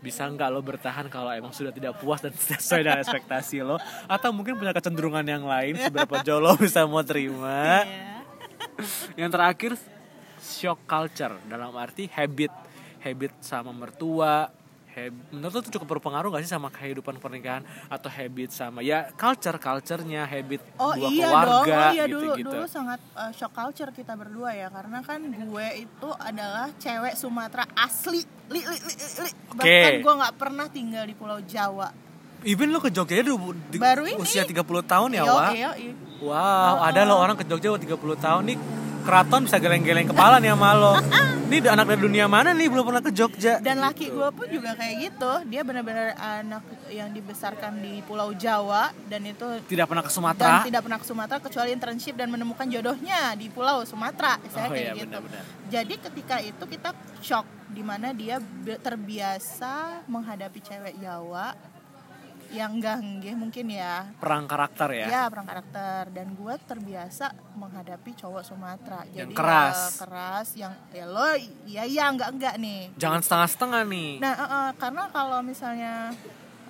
Bisa 0.00 0.24
nggak 0.24 0.48
lo 0.48 0.60
bertahan 0.60 1.08
kalau 1.08 1.28
emang 1.28 1.52
sudah 1.52 1.72
tidak 1.72 1.96
puas 1.96 2.20
dan 2.20 2.32
tidak 2.36 2.60
sesuai 2.60 2.82
dengan 2.82 3.00
ekspektasi 3.00 3.56
lo? 3.60 3.76
Atau 4.04 4.32
mungkin 4.32 4.56
punya 4.56 4.72
kecenderungan 4.72 5.24
yang 5.24 5.44
lain 5.44 5.76
seberapa 5.76 6.20
jauh 6.20 6.40
lo 6.40 6.56
bisa 6.56 6.84
mau 6.84 7.00
terima? 7.00 7.84
Iya. 7.84 8.19
Yang 9.14 9.28
terakhir 9.28 9.74
shock 10.38 10.80
culture. 10.84 11.34
Dalam 11.44 11.72
arti 11.72 12.08
habit. 12.08 12.52
Habit 13.00 13.32
sama 13.40 13.70
mertua. 13.70 14.52
Hab- 14.90 15.30
menurut 15.30 15.54
lo 15.54 15.60
tuh 15.62 15.72
cukup 15.72 15.96
berpengaruh 15.96 16.28
gak 16.30 16.42
sih 16.42 16.50
sama 16.50 16.66
kehidupan 16.66 17.16
pernikahan? 17.16 17.62
Atau 17.86 18.10
habit 18.10 18.50
sama 18.50 18.82
ya 18.82 19.06
culture 19.14 19.54
culturenya 19.54 20.26
habit 20.26 20.58
Oh 20.76 20.90
dua 20.92 21.06
iya 21.08 21.30
keluarga 21.30 21.46
dong, 21.46 21.64
oh 21.70 21.94
iya 21.94 22.04
gitu 22.04 22.14
dulu 22.18 22.30
gitu 22.34 22.50
dulu 22.50 22.66
sangat 22.66 22.98
uh, 23.14 23.30
shock 23.30 23.54
culture 23.54 23.88
kita 23.88 24.18
berdua 24.18 24.50
ya. 24.50 24.66
Karena 24.66 24.98
kan 25.00 25.22
gue 25.22 25.66
itu 25.78 26.08
adalah 26.10 26.74
cewek 26.74 27.14
Sumatera 27.14 27.70
asli, 27.72 28.20
li, 28.50 28.60
li, 28.60 28.76
li, 28.76 28.94
li, 28.98 29.08
li. 29.22 29.30
bahkan 29.54 29.92
gue 30.02 30.14
nggak 30.18 30.34
pernah 30.34 30.66
tinggal 30.66 31.06
di 31.06 31.14
Pulau 31.14 31.38
Jawa. 31.40 31.88
even 32.42 32.68
lo 32.68 32.80
ke 32.80 32.90
Jogja 32.90 33.20
di, 33.20 33.30
di 33.70 33.78
Baru 33.78 34.04
ini. 34.04 34.18
usia 34.18 34.42
30 34.42 34.58
tahun 34.82 35.10
ya 35.14 35.22
Yo, 35.22 35.36
Wak. 35.38 35.52
Wow, 36.20 36.84
ada 36.84 37.00
lo 37.02 37.16
orang 37.16 37.32
ke 37.34 37.44
Jogja 37.44 37.72
30 37.72 37.96
tahun 38.20 38.42
nih 38.44 38.58
keraton 39.00 39.48
bisa 39.48 39.56
geleng-geleng 39.56 40.12
kepala 40.12 40.36
nih 40.36 40.52
sama 40.52 40.76
lo. 40.76 40.92
Ini 41.50 41.66
anak 41.66 41.82
dari 41.90 42.00
dunia 42.06 42.30
mana 42.30 42.54
nih 42.54 42.70
belum 42.70 42.84
pernah 42.86 43.02
ke 43.02 43.10
Jogja? 43.10 43.58
Dan 43.58 43.82
laki 43.82 44.06
gue 44.06 44.28
pun 44.30 44.46
juga 44.46 44.76
kayak 44.78 44.94
gitu. 45.02 45.32
Dia 45.50 45.66
benar-benar 45.66 46.14
anak 46.14 46.62
yang 46.92 47.10
dibesarkan 47.10 47.80
di 47.82 48.04
Pulau 48.06 48.30
Jawa 48.36 48.94
dan 49.10 49.26
itu 49.26 49.58
tidak 49.66 49.90
pernah 49.90 50.04
ke 50.04 50.12
dan 50.12 50.14
Sumatera 50.14 50.56
tidak 50.62 50.82
pernah 50.86 50.98
ke 51.00 51.06
Sumatera 51.08 51.38
kecuali 51.42 51.70
internship 51.74 52.14
dan 52.14 52.28
menemukan 52.30 52.68
jodohnya 52.70 53.34
di 53.34 53.50
Pulau 53.50 53.82
Sumatera. 53.82 54.38
Saya 54.46 54.68
Oh, 54.68 54.72
kayak 54.76 54.84
iya, 54.84 54.92
gitu. 54.94 55.06
benar-benar. 55.10 55.42
jadi 55.66 55.94
ketika 55.96 56.36
itu 56.38 56.64
kita 56.68 56.90
shock 57.18 57.46
di 57.66 57.82
mana 57.82 58.12
dia 58.12 58.38
terbiasa 58.78 60.04
menghadapi 60.06 60.60
cewek 60.60 60.94
Jawa 61.00 61.54
yang 62.50 62.82
ganggih 62.82 63.38
mungkin 63.38 63.70
ya. 63.70 64.10
Perang 64.18 64.44
karakter 64.44 64.90
ya? 64.90 65.06
Ya 65.06 65.22
perang 65.30 65.46
karakter. 65.46 66.10
Dan 66.10 66.34
gue 66.34 66.54
terbiasa 66.60 67.30
menghadapi 67.54 68.10
cowok 68.18 68.42
Sumatera. 68.42 69.06
Yang 69.14 69.30
jadi 69.30 69.34
keras. 69.38 69.78
ya, 69.78 69.86
keras 70.02 70.48
yang 70.58 70.72
ya 70.90 71.04
lo 71.06 71.28
ya 71.64 71.82
ya 71.86 72.04
enggak 72.10 72.30
enggak 72.34 72.54
nih. 72.58 72.90
Jangan 72.98 73.20
setengah-setengah 73.22 73.82
nih. 73.86 74.10
Nah, 74.18 74.34
eh, 74.34 74.44
eh, 74.44 74.70
karena 74.76 75.02
kalau 75.08 75.38
misalnya 75.40 76.10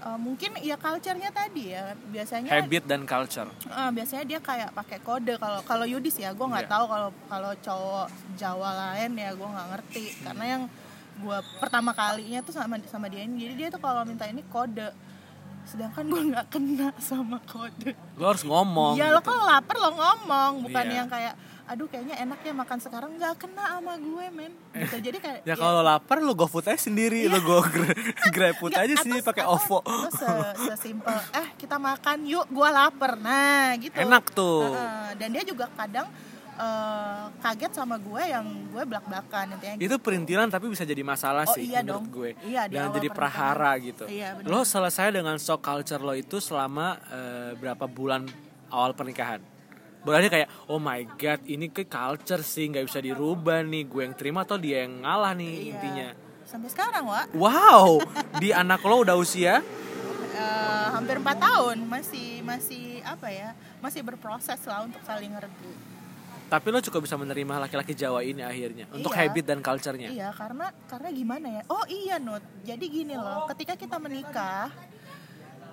eh, 0.01 0.19
mungkin 0.21 0.51
ya 0.61 0.77
culture-nya 0.77 1.33
tadi 1.33 1.73
ya. 1.73 1.97
Biasanya 1.97 2.51
habit 2.53 2.85
dan 2.85 3.03
culture. 3.09 3.49
Eh, 3.49 3.91
biasanya 3.91 4.25
dia 4.29 4.39
kayak 4.39 4.77
pakai 4.77 5.01
kode. 5.01 5.41
Kalau 5.41 5.65
kalau 5.65 5.89
Yudis 5.89 6.21
ya 6.21 6.37
gue 6.37 6.45
nggak 6.45 6.69
Iya. 6.69 6.73
tahu 6.77 6.85
kalau 6.87 7.09
kalau 7.25 7.53
cowok 7.57 8.07
Jawa 8.37 8.71
lain 8.77 9.17
ya 9.17 9.33
gue 9.33 9.49
nggak 9.49 9.69
ngerti. 9.73 10.05
Karena 10.21 10.45
yang 10.45 10.63
gue 11.21 11.39
pertama 11.57 11.93
kalinya 11.93 12.41
tuh 12.41 12.53
sama 12.53 12.77
sama 12.85 13.09
dia 13.09 13.25
ini. 13.25 13.49
Jadi 13.49 13.55
dia 13.57 13.69
tuh 13.69 13.81
kalau 13.81 14.05
minta 14.05 14.29
ini 14.29 14.45
kode 14.45 14.93
sedangkan 15.71 16.05
gue 16.05 16.23
nggak 16.29 16.47
kena 16.49 16.89
sama 16.99 17.39
kode. 17.41 17.95
Lo 18.15 18.25
harus 18.27 18.43
ngomong 18.43 18.95
ya 18.95 19.09
lo 19.09 19.19
gitu. 19.19 19.31
kalau 19.31 19.45
lapar 19.45 19.77
lo 19.77 19.91
ngomong 19.93 20.53
bukan 20.63 20.85
Iya. 20.85 20.97
yang 20.97 21.09
kayak 21.09 21.35
aduh 21.65 21.87
kayaknya 21.87 22.19
enak 22.19 22.39
ya 22.41 22.51
makan 22.53 22.79
sekarang. 22.79 23.11
Nggak 23.15 23.35
kena 23.39 23.63
sama 23.71 23.95
gue 23.95 24.25
men. 24.29 24.53
Gitu. 24.73 24.97
Jadi 25.01 25.19
kayak 25.19 25.41
ya 25.45 25.55
kalau 25.55 25.81
lapar 25.81 26.19
lo 26.19 26.35
go 26.35 26.45
food 26.45 26.67
aja 26.67 26.81
sendiri. 26.81 27.25
Lo 27.25 27.39
go 27.39 27.63
gra- 27.65 27.95
grab 28.29 28.55
food 28.57 28.75
aja 28.75 28.95
sih 28.97 29.23
pakai 29.23 29.47
ovo. 29.47 29.79
lo 29.81 30.11
se 30.11 30.27
sesimpel 30.67 31.15
eh 31.33 31.47
kita 31.55 31.79
makan 31.79 32.27
yuk 32.27 32.51
gua 32.51 32.69
lapar. 32.69 33.15
Nah 33.15 33.79
gitu. 33.79 33.95
Enak 33.95 34.25
tuh. 34.31 34.67
Heeh, 34.67 35.09
dan 35.15 35.29
dia 35.31 35.45
juga 35.45 35.71
kadang 35.71 36.11
eh, 36.61 37.25
kaget 37.41 37.73
sama 37.73 37.97
gue 37.97 38.23
yang 38.23 38.45
gue 38.69 38.83
belak 38.85 39.05
belakan 39.05 39.57
intinya 39.57 39.77
itu 39.79 39.97
perintilan 39.97 40.47
tapi 40.47 40.69
bisa 40.69 40.85
jadi 40.85 41.01
masalah 41.01 41.45
Oh, 41.45 41.57
sih 41.57 41.65
iya 41.67 41.81
menurut 41.81 42.05
dong. 42.05 42.13
gue. 42.13 42.31
Iya, 42.43 42.69
dan 42.69 42.93
jadi 42.93 43.09
prahara 43.09 43.73
gitu. 43.79 44.05
Iya, 44.05 44.37
lo 44.43 44.61
selesai 44.61 45.09
dengan 45.11 45.37
shock 45.37 45.61
culture 45.61 45.99
lo 45.99 46.13
itu 46.13 46.37
selama 46.39 47.01
eh, 47.03 47.51
berapa 47.55 47.85
bulan 47.85 48.29
awal 48.69 48.93
pernikahan? 48.93 49.41
Berarti 50.01 50.29
kayak 50.29 50.49
oh 50.67 50.77
my 50.77 51.01
god 51.15 51.41
ini 51.45 51.69
ke 51.69 51.85
culture 51.85 52.41
sih 52.41 52.65
nggak 52.67 52.85
bisa 52.85 53.01
dirubah 53.01 53.61
nih 53.63 53.85
gue 53.85 54.03
yang 54.03 54.15
terima 54.15 54.45
atau 54.45 54.57
dia 54.57 54.85
yang 54.85 55.01
ngalah 55.01 55.33
nih 55.33 55.49
Iya. 55.51 55.69
intinya? 55.71 56.09
Sampai 56.43 56.69
sekarang 56.69 57.05
wa 57.05 57.21
wow 57.33 58.01
di 58.37 58.51
anak 58.51 58.81
lo 58.81 59.01
udah 59.01 59.15
usia? 59.15 59.61
Eh, 60.33 60.87
hampir 60.91 61.17
empat 61.17 61.37
tahun 61.37 61.85
masih 61.85 62.41
masih 62.41 62.85
apa 63.03 63.29
ya 63.29 63.53
masih 63.79 64.01
berproses 64.01 64.57
lah 64.63 64.83
untuk 64.83 65.01
saling 65.03 65.29
ngerti 65.31 65.69
tapi 66.51 66.67
lo 66.69 66.79
juga 66.79 66.99
bisa 66.99 67.15
menerima 67.15 67.63
laki-laki 67.63 67.95
Jawa 67.95 68.21
ini 68.21 68.43
akhirnya 68.43 68.91
untuk 68.91 69.09
Iya. 69.09 69.19
habit 69.25 69.45
dan 69.47 69.59
culture-nya 69.61 70.11
Iya, 70.11 70.29
karena 70.35 70.67
karena 70.85 71.09
gimana 71.09 71.47
ya? 71.49 71.63
Oh 71.65 71.87
iya, 71.87 72.19
Nut. 72.19 72.43
Jadi 72.61 72.85
gini 72.85 73.15
loh, 73.15 73.47
ketika 73.49 73.79
kita 73.79 73.97
menikah 73.97 74.67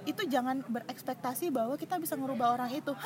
itu 0.04 0.24
jangan 0.24 0.63
berekspektasi 0.63 1.52
bahwa 1.52 1.76
kita 1.76 1.98
bisa 1.98 2.13
ngerubah 2.13 2.54
orang 2.54 2.70
itu. 2.72 2.94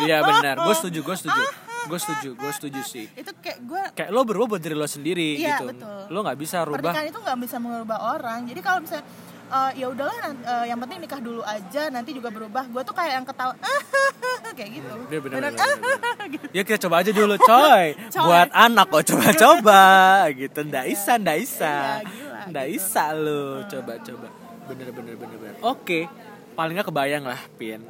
Iya 0.00 0.24
benar 0.24 0.56
gue 0.56 0.72
setuju 0.72 1.04
gue 1.04 1.16
setuju 1.18 1.42
gue 1.84 1.98
setuju 2.00 2.28
gue 2.32 2.52
setuju 2.56 2.80
sih 2.80 3.04
itu 3.12 3.28
kayak 3.36 3.58
gue 3.60 3.82
kayak 3.92 4.08
lo 4.08 4.24
berubah 4.24 4.56
buat 4.56 4.62
diri 4.64 4.72
lo 4.72 4.88
sendiri 4.88 5.36
Iya, 5.36 5.60
gitu 5.60 5.68
betul. 5.68 6.00
lo 6.08 6.18
nggak 6.24 6.38
bisa 6.40 6.64
rubah 6.64 6.80
pernikahan 6.80 7.06
itu 7.06 7.18
nggak 7.20 7.38
bisa 7.38 7.56
mengubah 7.60 7.98
orang. 8.16 8.48
Jadi 8.48 8.60
kalau 8.62 8.80
misalnya 8.80 9.04
eh, 9.52 9.70
ya 9.76 9.86
udahlah 9.92 10.16
eh, 10.24 10.64
yang 10.64 10.80
penting 10.80 10.98
nikah 10.98 11.20
dulu 11.20 11.44
aja 11.44 11.92
nanti 11.92 12.16
juga 12.16 12.32
berubah. 12.32 12.64
Gue 12.66 12.80
tuh 12.80 12.96
kayak 12.96 13.20
yang 13.20 13.26
ketawa 13.28 13.52
kayak 14.52 14.70
gitu. 14.78 14.88
Iya, 14.88 15.18
benar, 15.20 15.38
Beneran, 15.40 15.52
benar, 15.56 15.76
benar, 15.80 16.26
gitu. 16.34 16.44
Ya 16.52 16.62
kita 16.62 16.78
coba 16.88 16.96
aja 17.02 17.10
dulu 17.10 17.34
coy. 17.36 17.86
Coy. 18.14 18.24
Buat 18.24 18.48
anak 18.52 18.86
kok 18.88 19.04
coba-coba. 19.12 19.82
Gitu. 20.40 20.58
Nggak 20.62 20.86
isa, 20.88 21.12
nggak 21.18 21.38
isa. 21.40 21.74
Iya, 22.04 22.48
Nggak 22.50 22.66
gitu. 22.70 22.78
isa 22.78 23.04
lu. 23.12 23.44
Coba-coba. 23.66 24.28
Bener, 24.70 24.88
bener, 24.94 25.14
bener, 25.18 25.36
bener. 25.36 25.54
Oke. 25.64 26.06
Paling 26.52 26.76
nggak 26.76 26.88
kebayang 26.88 27.24
lah 27.24 27.40
Pin. 27.56 27.82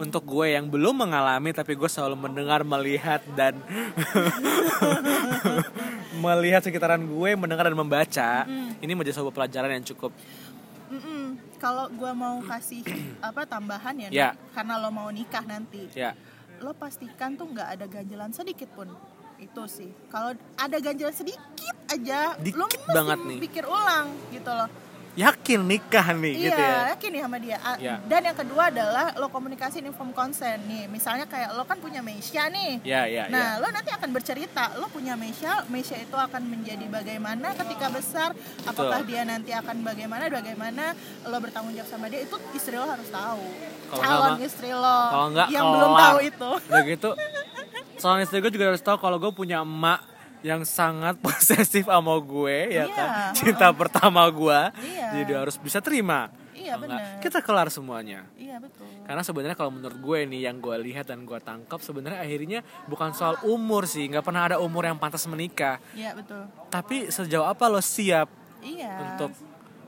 Untuk 0.00 0.24
gue 0.24 0.56
yang 0.56 0.64
belum 0.64 0.96
mengalami 0.96 1.52
Tapi 1.52 1.76
gue 1.76 1.84
selalu 1.84 2.16
mendengar, 2.16 2.64
melihat 2.64 3.20
dan 3.36 3.60
Melihat 6.16 6.64
sekitaran 6.64 7.04
gue 7.04 7.30
Mendengar 7.36 7.68
dan 7.68 7.76
membaca 7.76 8.48
Ini 8.80 8.96
menjadi 8.96 9.20
sebuah 9.20 9.36
pelajaran 9.36 9.76
yang 9.76 9.84
cukup. 9.84 10.16
Kalau 11.60 11.92
gue 11.92 12.12
mau 12.16 12.40
kasih 12.42 12.80
apa 13.28 13.44
tambahan 13.44 13.94
ya. 14.00 14.08
Nut, 14.08 14.36
karena 14.56 14.74
lo 14.80 14.88
mau 14.88 15.12
nikah 15.12 15.44
nanti. 15.44 15.86
Ya 15.92 16.16
lo 16.60 16.76
pastikan 16.76 17.40
tuh 17.40 17.48
nggak 17.48 17.68
ada 17.72 17.86
ganjelan 17.88 18.32
sedikit 18.36 18.68
pun 18.76 18.92
itu 19.40 19.62
sih 19.64 19.88
kalau 20.12 20.36
ada 20.60 20.76
ganjelan 20.76 21.16
sedikit 21.16 21.40
aja 21.88 22.36
lo 22.52 22.68
Dikit 22.68 22.84
mesti 22.84 22.92
banget 22.92 23.18
nih. 23.24 23.38
pikir 23.40 23.64
ulang 23.64 24.12
gitu 24.28 24.52
loh 24.52 24.68
Yakin 25.12 25.60
nikah 25.60 26.06
nih 26.12 26.32
iya 26.32 26.44
gitu 26.46 26.60
ya? 26.60 26.78
yakin 26.88 27.10
nih 27.10 27.20
sama 27.20 27.36
dia. 27.36 27.58
A- 27.58 27.76
Iya. 27.76 27.96
dan 28.02 28.20
yang 28.22 28.36
kedua 28.36 28.62
adalah 28.68 29.10
lo 29.14 29.26
komunikasi 29.26 29.82
inform 29.82 30.10
consent 30.10 30.62
nih. 30.64 30.86
Misalnya 30.86 31.26
kayak 31.26 31.50
lo 31.52 31.64
kan 31.64 31.76
punya 31.76 31.98
Meisha 31.98 32.46
nih. 32.46 32.78
Ya, 32.82 33.04
ya, 33.04 33.26
nah 33.26 33.58
ya 33.58 33.60
lo 33.60 33.68
nanti 33.68 33.90
akan 33.90 34.10
bercerita 34.10 34.76
lo 34.76 34.86
punya 34.86 35.14
Meisha 35.14 35.66
Meisha 35.66 35.94
itu 35.94 36.14
akan 36.14 36.42
menjadi 36.44 36.86
bagaimana 36.86 37.52
ketika 37.54 37.90
besar? 37.90 38.30
Apakah 38.62 39.02
dia 39.02 39.22
nanti 39.22 39.50
akan 39.50 39.82
bagaimana 39.82 40.30
bagaimana? 40.30 40.94
Lo 41.26 41.36
bertanggung 41.36 41.74
jawab 41.74 41.90
sama 41.90 42.06
dia 42.06 42.22
itu 42.22 42.36
istri 42.52 42.74
lo 42.74 42.86
harus 42.86 43.08
tahu. 43.08 43.42
Kalau 43.90 43.98
calon 44.00 44.18
nggak, 44.22 44.32
Ma- 44.32 44.46
istri 44.46 44.70
lo 44.70 44.98
Kalau 45.04 45.26
enggak 45.28 45.48
yang 45.50 45.66
belum 45.68 45.92
tahu 45.92 46.18
itu. 46.22 46.50
Udah 46.64 46.82
gitu 46.86 47.10
Soalnya 47.96 48.24
istri 48.24 48.38
gue 48.38 48.48
juga 48.48 48.72
harus 48.72 48.80
tahu 48.80 48.96
kalau 48.96 49.18
gue 49.18 49.28
punya 49.30 49.60
emak 49.60 50.00
yang 50.42 50.62
sangat 50.62 51.16
posesif 51.24 51.84
sama 51.84 52.16
gue 52.16 52.56
ya 52.70 52.84
Iya, 52.84 52.84
kan? 52.90 53.08
Cinta 53.32 53.68
pertama 53.70 54.24
gue 54.26 54.60
Iya. 54.80 55.06
jadi 55.18 55.32
harus 55.38 55.56
bisa 55.56 55.78
terima. 55.78 56.28
Iya, 56.52 56.76
benar. 56.76 57.18
kita 57.18 57.40
kelar 57.40 57.68
semuanya. 57.68 58.28
Iya 58.36 58.56
betul. 58.56 58.84
Karena 59.02 59.20
sebenarnya 59.20 59.52
kalau 59.54 59.72
menurut 59.72 59.96
gue 59.96 60.18
nih 60.26 60.44
yang 60.44 60.60
gue 60.60 60.76
lihat 60.82 61.08
dan 61.08 61.24
gue 61.24 61.38
tangkap 61.38 61.80
sebenarnya 61.80 62.20
akhirnya 62.20 62.60
bukan 62.84 63.10
soal 63.10 63.40
umur 63.42 63.84
sih. 63.84 64.04
Nggak 64.06 64.22
pernah 64.22 64.44
ada 64.44 64.56
umur 64.56 64.84
yang 64.84 64.94
pantas 64.94 65.24
menikah. 65.24 65.80
Iya 65.90 66.12
betul. 66.12 66.44
tapi 66.68 67.08
sejauh 67.08 67.44
apa 67.44 67.64
lo 67.66 67.80
siap 67.80 68.28
Iya. 68.60 68.92
untuk 69.08 69.32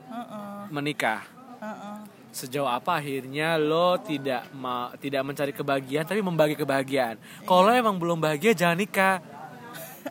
Heeh, 0.07 0.59
menikah? 0.69 1.21
Heeh. 1.55 1.97
sejauh 2.29 2.65
apa 2.65 2.97
akhirnya 2.97 3.55
lo 3.55 3.93
tidak 3.99 4.49
ma- 4.51 4.89
tidak 4.97 5.21
mencari 5.21 5.53
kebahagiaan 5.53 6.03
tapi 6.03 6.19
membagi 6.19 6.57
kebahagiaan? 6.57 7.21
Kalau 7.43 7.61
lo 7.61 7.71
emang 7.71 7.95
belum 7.95 8.17
bahagia 8.17 8.51
jangan 8.51 8.75
nikah 8.75 9.21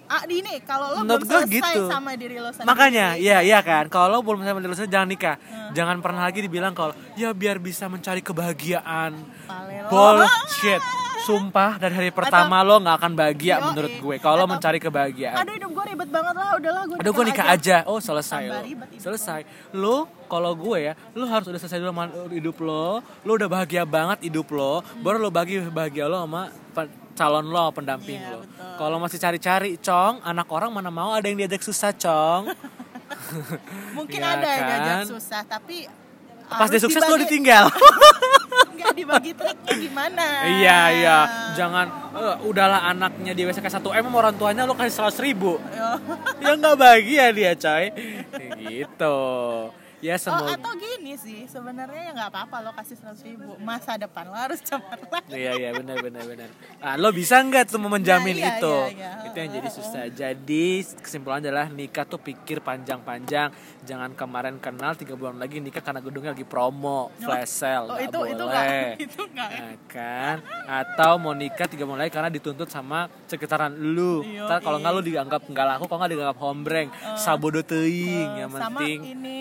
Ah, 0.06 0.22
di 0.24 0.40
ini 0.40 0.60
kalau 0.62 0.92
lo 0.92 0.96
Menurut 1.02 1.24
belum 1.24 1.44
selesai 1.46 1.72
gitu. 1.72 1.88
sama 1.88 2.10
diri 2.14 2.36
lo 2.36 2.48
sendiri. 2.48 2.68
makanya 2.68 3.06
iya 3.16 3.40
iya 3.40 3.58
kan 3.60 3.88
kalau 3.88 4.08
lo 4.08 4.18
belum 4.20 4.40
bisa 4.40 4.52
mencari 4.52 4.68
kebahagiaan, 4.68 4.92
jangan 4.92 5.08
nikah 5.08 5.36
jangan 5.72 5.96
pernah 6.00 6.22
lagi 6.22 6.40
dibilang 6.40 6.72
kalau 6.72 6.92
ya 7.14 7.32
biar 7.32 7.56
bisa 7.56 7.88
mencari 7.88 8.20
kebahagiaan 8.20 9.12
lo. 9.12 9.88
bullshit 9.88 10.82
sumpah 11.22 11.78
dari 11.78 11.94
hari 11.94 12.10
pertama 12.10 12.60
lo 12.60 12.76
nggak 12.76 12.96
akan 12.98 13.12
bahagia 13.14 13.54
Yoi. 13.56 13.64
menurut 13.70 13.92
gue 13.94 14.16
kalau 14.18 14.36
lo 14.36 14.44
Atau- 14.44 14.52
mencari 14.52 14.78
kebahagiaan 14.78 15.38
Aduh 15.38 15.54
hidup 15.54 15.70
gue 15.70 15.84
ribet 15.86 16.08
banget 16.08 16.34
lah, 16.34 16.50
udahlah 16.58 16.82
gue 16.84 16.96
Aduh 16.98 17.10
gue 17.10 17.24
nikah 17.24 17.46
aja. 17.48 17.76
Oh 17.86 17.98
selesai 17.98 18.42
lo. 18.44 18.54
Selesai. 18.98 19.40
Lo 19.72 20.06
kalau 20.26 20.52
gue 20.54 20.78
ya, 20.82 20.92
lo 21.12 21.24
harus 21.26 21.46
udah 21.46 21.58
selesai 21.58 21.78
dulu 21.78 21.90
sama 21.90 22.04
hidup 22.28 22.56
lo. 22.58 23.00
Lo 23.22 23.30
udah 23.34 23.48
bahagia 23.48 23.82
banget 23.82 24.28
hidup 24.28 24.50
lo. 24.50 24.80
Baru 25.00 25.18
lo 25.18 25.30
bagi 25.30 25.58
bahagia 25.62 26.06
lo 26.06 26.22
sama 26.22 26.48
calon 27.22 27.46
lo, 27.46 27.70
pendamping 27.70 28.18
Iya, 28.18 28.34
lo. 28.34 28.38
Kalau 28.74 28.98
masih 28.98 29.16
cari-cari, 29.16 29.78
cong, 29.78 30.18
anak 30.20 30.48
orang 30.48 30.70
mana 30.70 30.90
mau 30.90 31.10
ada 31.10 31.22
yang 31.22 31.38
diajak 31.38 31.62
susah, 31.62 31.94
cong. 31.94 32.50
Mungkin 33.96 34.18
Iya 34.18 34.34
ada 34.34 34.48
yang 34.48 34.64
diajak 34.66 34.96
kan? 34.98 35.04
susah, 35.08 35.40
tapi 35.44 35.86
Pas 36.44 36.68
dia 36.68 36.76
sukses 36.78 37.00
lo 37.00 37.14
dibagi- 37.14 37.22
ditinggal. 37.24 37.64
Nggak 38.76 38.92
dibagi 38.92 39.32
triknya 39.32 39.72
gimana? 39.78 40.24
iya 40.50 40.78
iya, 40.90 41.16
jangan 41.54 41.86
eh, 42.12 42.36
udahlah 42.42 42.90
anaknya 42.90 43.32
di 43.32 43.42
WSK 43.42 43.70
1 43.70 43.78
M 43.80 44.10
orang 44.10 44.34
tuanya 44.34 44.66
lo 44.66 44.74
kasih 44.74 44.92
seratus 44.92 45.16
ribu. 45.18 45.56
Yo. 45.62 45.90
ya 46.42 46.52
nggak 46.52 46.74
bahagia 46.74 47.30
dia 47.30 47.52
coy 47.54 47.84
gitu 48.60 49.18
ya 50.02 50.14
Oh, 50.14 50.20
semoga 50.20 50.52
atau 50.52 50.74
gini 50.74 51.14
sih, 51.14 51.46
sebenarnya 51.46 52.00
ya 52.02 52.12
nggak 52.12 52.28
apa-apa 52.28 52.56
lo 52.60 52.70
kasih 52.74 52.98
100 52.98 53.22
ribu. 53.24 53.54
Masa 53.56 53.94
depan 53.94 54.26
lo 54.26 54.34
harus 54.34 54.58
cemerlang. 54.60 55.22
Iya 55.28 55.52
iya 55.56 55.70
benar 55.72 55.96
benar 55.96 56.24
benar. 56.24 56.48
Nah, 56.76 56.94
lo 56.96 57.08
bisa 57.10 57.38
nggak 57.38 57.70
tuh 57.70 57.78
menjamin 57.78 58.34
Nah, 58.34 58.42
iya, 58.42 58.50
itu? 58.52 58.74
iya, 58.74 58.90
iya. 58.92 59.12
Itu 59.24 59.36
yang 59.36 59.50
jadi 59.52 59.68
susah. 59.70 60.02
Jadi 60.10 60.66
kesimpulan 60.98 61.38
adalah 61.38 61.66
nikah 61.68 62.02
tuh 62.02 62.18
pikir 62.18 62.58
panjang-panjang. 62.60 63.54
Jangan 63.82 64.10
kemarin 64.12 64.58
kenal 64.58 64.92
tiga 64.92 65.14
bulan 65.14 65.38
lagi 65.38 65.58
nikah 65.58 65.80
karena 65.80 65.98
gedungnya 65.98 66.34
lagi 66.34 66.44
promo 66.44 67.14
flash 67.16 67.54
sale. 67.56 67.86
Oh, 67.88 67.96
itu 67.96 68.18
itu 68.26 68.42
boleh. 68.42 68.98
itu 69.06 69.22
nggak. 69.24 69.48
ya? 69.48 69.60
Nah, 69.62 69.74
kan 69.86 70.36
atau 70.66 71.12
mau 71.16 71.32
nikah 71.32 71.64
tiga 71.64 71.86
bulan 71.86 72.02
lagi 72.02 72.12
karena 72.12 72.26
dituntut 72.28 72.66
sama 72.66 73.06
sekitaran 73.24 73.70
lu. 73.70 74.26
Ntar 74.26 74.58
kalau 74.58 74.76
nggak 74.76 74.92
lu 74.92 75.02
dianggap 75.04 75.42
nggak 75.46 75.66
laku 75.68 75.84
kalau 75.86 75.98
nggak 76.00 76.10
dianggap 76.10 76.38
hombreng 76.38 76.88
sabodo 77.14 77.62
teuing 77.62 78.30
yang 78.36 78.50
Eh, 78.50 78.58
sama 78.58 78.78
penting 78.78 78.98
ini 79.14 79.40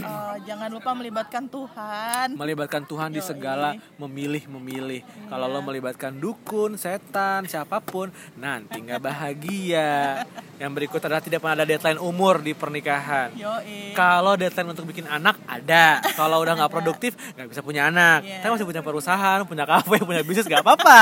eh, 0.00 0.36
jangan 0.44 0.68
lupa 0.68 0.90
melibatkan 0.92 1.44
Tuhan. 1.46 2.26
melibatkan 2.34 2.82
Tuhan 2.82 3.10
di 3.12 3.20
Yoi. 3.20 3.28
segala 3.28 3.68
memilih 3.96 4.48
memilih 4.50 5.00
kalau 5.28 5.46
lo 5.46 5.60
melibatkan 5.60 6.12
dukun 6.12 6.74
setan 6.74 7.46
siapa 7.46 7.78
pun 7.78 8.08
nanti 8.34 8.80
nggak 8.80 9.00
bahagia 9.00 10.24
yang 10.60 10.70
berikut 10.70 11.00
adalah 11.00 11.18
tidak 11.18 11.40
pernah 11.40 11.56
ada 11.56 11.64
deadline 11.64 11.96
umur 11.96 12.38
di 12.38 12.52
pernikahan 12.52 13.32
Yoi. 13.32 13.90
kalau 13.90 14.36
deadline 14.36 14.68
untuk 14.68 14.84
bikin 14.84 15.08
anak 15.08 15.40
ada 15.42 16.04
kalau 16.20 16.36
udah 16.38 16.52
nggak 16.54 16.68
produktif 16.70 17.16
nggak 17.32 17.48
bisa 17.48 17.60
punya 17.60 17.88
anak 17.88 18.20
Iya. 18.20 18.38
tapi 18.40 18.50
masih 18.52 18.68
punya 18.68 18.82
perusahaan 18.82 19.40
punya 19.42 19.64
kafe 19.64 19.96
punya 20.00 20.20
bisnis 20.20 20.44
nggak 20.44 20.60
apa-apa 20.60 21.00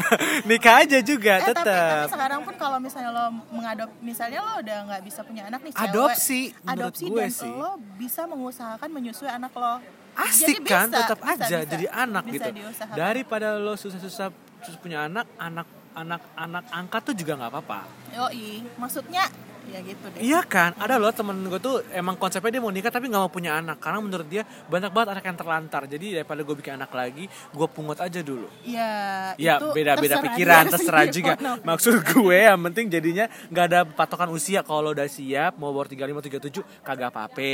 nikah 0.50 0.82
aja 0.82 0.98
juga 1.00 1.38
Eh, 1.38 1.42
tapi, 1.44 1.54
tapi 1.54 1.62
tetap 1.62 2.10
sekarang 2.10 2.40
pun 2.42 2.54
kalau 2.56 2.78
misalnya 2.78 3.10
lo 3.10 3.24
mengadop 3.48 3.90
misalnya 4.00 4.38
lo 4.40 4.52
udah 4.58 4.78
nggak 4.84 5.02
bisa 5.02 5.20
punya 5.22 5.42
anak 5.44 5.60
nih 5.60 5.72
cewek 5.72 5.86
Adopsi, 5.86 6.40
adopsi 6.64 7.04
gue 7.06 7.20
dan 7.20 7.30
sih. 7.30 7.46
lo 7.48 7.70
bisa 7.94 8.26
mengusahakan 8.26 8.88
menyusui 8.90 9.28
anak 9.28 9.54
lo 9.54 9.78
asik 10.18 10.58
Jadi 10.58 10.66
kan 10.66 10.88
bisa, 10.88 10.98
tetap 10.98 11.18
bisa, 11.20 11.32
aja 11.36 11.56
bisa. 11.56 11.70
jadi 11.70 11.86
anak 11.94 12.22
Bisa 12.24 12.34
gitu 12.34 12.48
diusahakan. 12.56 12.96
daripada 12.96 13.48
lo 13.54 13.74
susah-susah 13.74 14.28
susah 14.58 14.80
punya 14.80 15.04
anak 15.04 15.30
anak 15.36 15.66
anak 15.96 16.22
anak 16.36 16.64
angkat 16.70 17.00
tuh 17.12 17.14
juga 17.16 17.40
nggak 17.40 17.50
apa-apa 17.50 17.80
Yoi, 18.12 18.62
maksudnya 18.76 19.24
ya 19.66 19.82
gitu 19.82 20.06
deh 20.14 20.20
iya 20.22 20.40
kan 20.46 20.78
ada 20.78 20.94
loh 20.94 21.10
temen 21.10 21.34
gue 21.50 21.58
tuh 21.58 21.82
emang 21.90 22.14
konsepnya 22.14 22.54
dia 22.58 22.62
mau 22.62 22.70
nikah 22.70 22.94
tapi 22.94 23.10
nggak 23.10 23.22
mau 23.26 23.32
punya 23.32 23.58
anak 23.58 23.82
karena 23.82 23.98
menurut 23.98 24.28
dia 24.30 24.46
banyak 24.70 24.94
banget 24.94 25.08
anak 25.18 25.24
yang 25.26 25.38
terlantar 25.38 25.82
jadi 25.90 26.06
daripada 26.22 26.40
gue 26.46 26.54
bikin 26.54 26.78
anak 26.78 26.94
lagi 26.94 27.26
gue 27.26 27.66
pungut 27.74 27.98
aja 27.98 28.20
dulu 28.22 28.46
ya 28.62 29.34
Ya 29.34 29.58
itu 29.58 29.74
beda-beda 29.74 30.22
pikiran 30.22 30.64
terserah 30.70 31.06
juga. 31.10 31.34
namanya. 31.42 31.66
Maksud 31.66 31.94
gue 32.02 32.38
yang 32.38 32.60
penting 32.70 32.86
jadinya 32.88 33.26
nggak 33.50 33.64
ada 33.68 33.80
patokan 33.84 34.30
usia. 34.32 34.62
Kalau 34.62 34.94
udah 34.94 35.08
siap 35.10 35.58
mau 35.58 35.74
umur 35.74 35.90
35 35.90 36.40
37 36.40 36.86
kagak 36.86 37.10
apa-apa. 37.12 37.52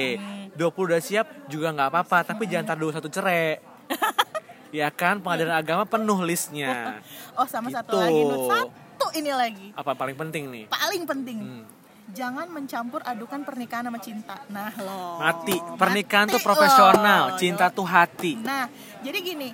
20 0.54 0.60
udah 0.60 1.00
siap 1.00 1.26
juga 1.48 1.72
nggak 1.72 1.88
apa-apa, 1.90 2.18
tapi 2.22 2.46
jangan 2.46 2.76
tar 2.76 2.78
21 2.78 3.08
cerai. 3.08 3.58
ya 4.72 4.88
kan 4.88 5.20
pengadilan 5.20 5.52
agama 5.54 5.84
penuh 5.84 6.18
listnya. 6.20 6.98
oh 7.38 7.44
sama 7.44 7.68
satu 7.68 7.92
Gitu. 7.92 8.00
lagi 8.00 8.22
Nut. 8.24 8.48
satu 8.48 9.06
ini 9.12 9.30
lagi 9.30 9.68
Apa 9.72 9.92
paling 9.92 10.16
penting 10.16 10.48
nih? 10.48 10.64
paling 10.66 11.04
penting 11.04 11.38
Hmm. 11.38 11.64
jangan 12.10 12.48
mencampur 12.48 13.00
adukan 13.00 13.40
pernikahan 13.40 13.84
sama 13.84 13.98
cinta 13.98 14.36
nah 14.48 14.72
lo 14.74 15.16
Mati. 15.18 15.56
Pernikahan 15.76 16.26
tuh 16.26 16.36
Mati 16.36 16.46
profesional, 16.46 17.22
lo. 17.26 17.36
cinta 17.36 17.68
tuh 17.68 17.84
hati. 17.84 18.36
Nah, 18.38 18.66
jadi 19.00 19.18
gini, 19.20 19.48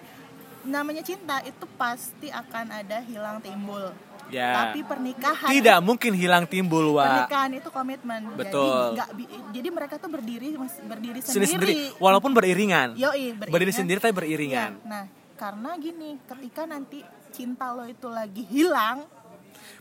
namanya 0.65 1.01
cinta 1.01 1.39
itu 1.43 1.67
pasti 1.75 2.29
akan 2.29 2.67
ada 2.75 2.99
hilang 3.01 3.39
timbul. 3.39 3.91
Ya. 4.29 4.69
Tapi 4.69 4.85
pernikahan 4.85 5.49
Tidak 5.49 5.79
mungkin 5.81 6.13
hilang 6.13 6.45
timbul, 6.45 6.95
Wak. 6.95 7.29
pernikahan 7.29 7.51
itu 7.57 7.69
komitmen. 7.73 8.21
Betul. 8.37 8.93
Jadi 8.95 9.13
bi- 9.17 9.31
jadi 9.57 9.69
mereka 9.73 9.95
tuh 9.97 10.11
berdiri 10.13 10.53
berdiri 10.57 11.19
sendiri. 11.25 11.49
Sendiri-sendiri 11.49 11.75
walaupun 11.97 12.31
beriringan. 12.37 12.93
Yoi, 12.95 13.33
beriringan. 13.33 13.53
Berdiri 13.53 13.73
sendiri 13.73 13.99
tapi 13.99 14.13
beriringan. 14.13 14.71
Nah, 14.85 15.05
karena 15.35 15.71
gini, 15.81 16.21
ketika 16.25 16.69
nanti 16.69 17.01
cinta 17.33 17.73
lo 17.73 17.85
itu 17.85 18.09
lagi 18.09 18.45
hilang, 18.49 19.09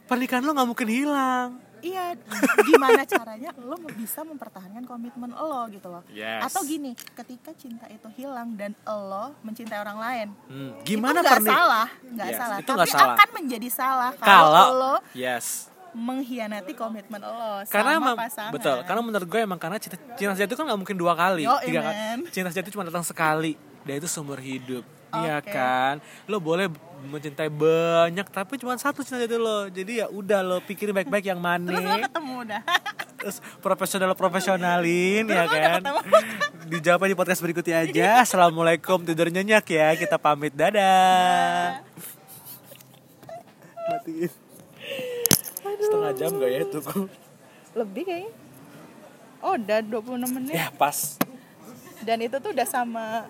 Pernikahan 0.07 0.39
lo 0.39 0.55
nggak 0.55 0.69
mungkin 0.71 0.87
hilang. 0.87 1.59
Iya, 1.79 2.17
gimana 2.63 3.01
caranya 3.03 3.49
lo 3.55 3.73
bisa 3.91 4.21
mempertahankan 4.21 4.83
komitmen 4.83 5.29
lo 5.29 5.65
gitu 5.67 5.87
loh. 5.87 6.01
Yes. 6.07 6.41
Atau 6.43 6.63
gini, 6.63 6.91
ketika 7.13 7.53
cinta 7.53 7.85
itu 7.87 8.07
hilang 8.11 8.53
dan 8.53 8.73
lo 8.83 9.35
mencintai 9.41 9.77
orang 9.77 9.97
lain, 9.97 10.27
Hmm, 10.45 10.73
Gimana 10.81 11.19
itu 11.19 11.27
nggak 11.27 11.43
salah, 11.43 11.87
nggak 12.03 12.27
Yes, 12.27 12.37
salah. 12.37 12.57
itu 12.57 12.71
Tapi 12.71 12.89
salah. 12.89 13.13
akan 13.13 13.29
menjadi 13.35 13.69
salah 13.69 14.11
kalau, 14.13 14.51
Kalau 14.51 14.67
lo 14.73 14.95
yes. 15.13 15.69
mengkhianati 15.89 16.73
komitmen 16.73 17.17
lo 17.19 17.65
karena 17.65 17.91
sama 17.91 18.01
emang 18.03 18.15
pasangan. 18.19 18.51
betul 18.51 18.77
karena 18.83 19.01
menurut 19.01 19.27
gue 19.27 19.39
emang 19.39 19.57
karena 19.57 19.77
cinta, 19.77 19.97
cinta 20.13 20.31
sejati 20.31 20.45
itu 20.47 20.55
kan 20.55 20.65
nggak 20.67 20.79
mungkin 20.79 20.93
dua 20.95 21.13
kali 21.13 21.41
Yo, 21.41 21.57
tiga 21.59 21.81
kali 21.81 21.95
cinta 22.29 22.49
sejati 22.49 22.69
cuma 22.69 22.85
datang 22.85 23.01
sekali 23.01 23.57
dan 23.81 23.93
itu 23.95 24.05
seumur 24.05 24.37
hidup 24.37 24.85
iya 25.15 25.41
Oke. 25.41 25.49
kan 25.49 25.97
lo 26.25 26.37
boleh 26.37 26.69
mencintai 26.97 27.47
banyak 27.47 28.27
tapi 28.27 28.57
cuma 28.57 28.73
satu 28.75 29.05
cinta 29.05 29.21
sejati 29.21 29.37
lo 29.37 29.69
jadi 29.69 30.03
ya 30.03 30.07
udah 30.09 30.39
lo 30.41 30.57
pikirin 30.59 30.91
baik-baik 30.91 31.29
yang 31.29 31.37
mana 31.37 31.69
Terus 31.69 31.85
lo 31.85 31.97
ketemu 32.01 32.33
udah. 32.43 32.61
terus 33.17 33.37
profesional 33.59 34.11
profesionalin 34.13 35.25
ya 35.25 35.45
kan? 35.45 35.81
dijawab 36.67 37.07
di 37.07 37.15
podcast 37.15 37.41
berikutnya 37.41 37.81
aja. 37.81 38.21
Assalamualaikum 38.21 39.01
tidur 39.01 39.31
nyenyak 39.31 39.63
ya. 39.65 39.95
Kita 39.95 40.19
pamit. 40.19 40.51
Dadah. 40.51 41.81
Matiin. 43.87 44.31
Setengah 45.79 46.11
jam 46.13 46.29
gak 46.35 46.49
ya 46.51 46.59
itu 46.61 46.79
Lebih 47.73 48.03
kayaknya. 48.03 48.31
Oh, 49.39 49.53
udah 49.55 49.79
26 49.81 50.27
menit. 50.33 50.53
ya 50.53 50.67
pas. 50.73 51.15
Dan 52.03 52.21
itu 52.21 52.35
tuh 52.37 52.51
udah 52.51 52.67
sama 52.67 53.23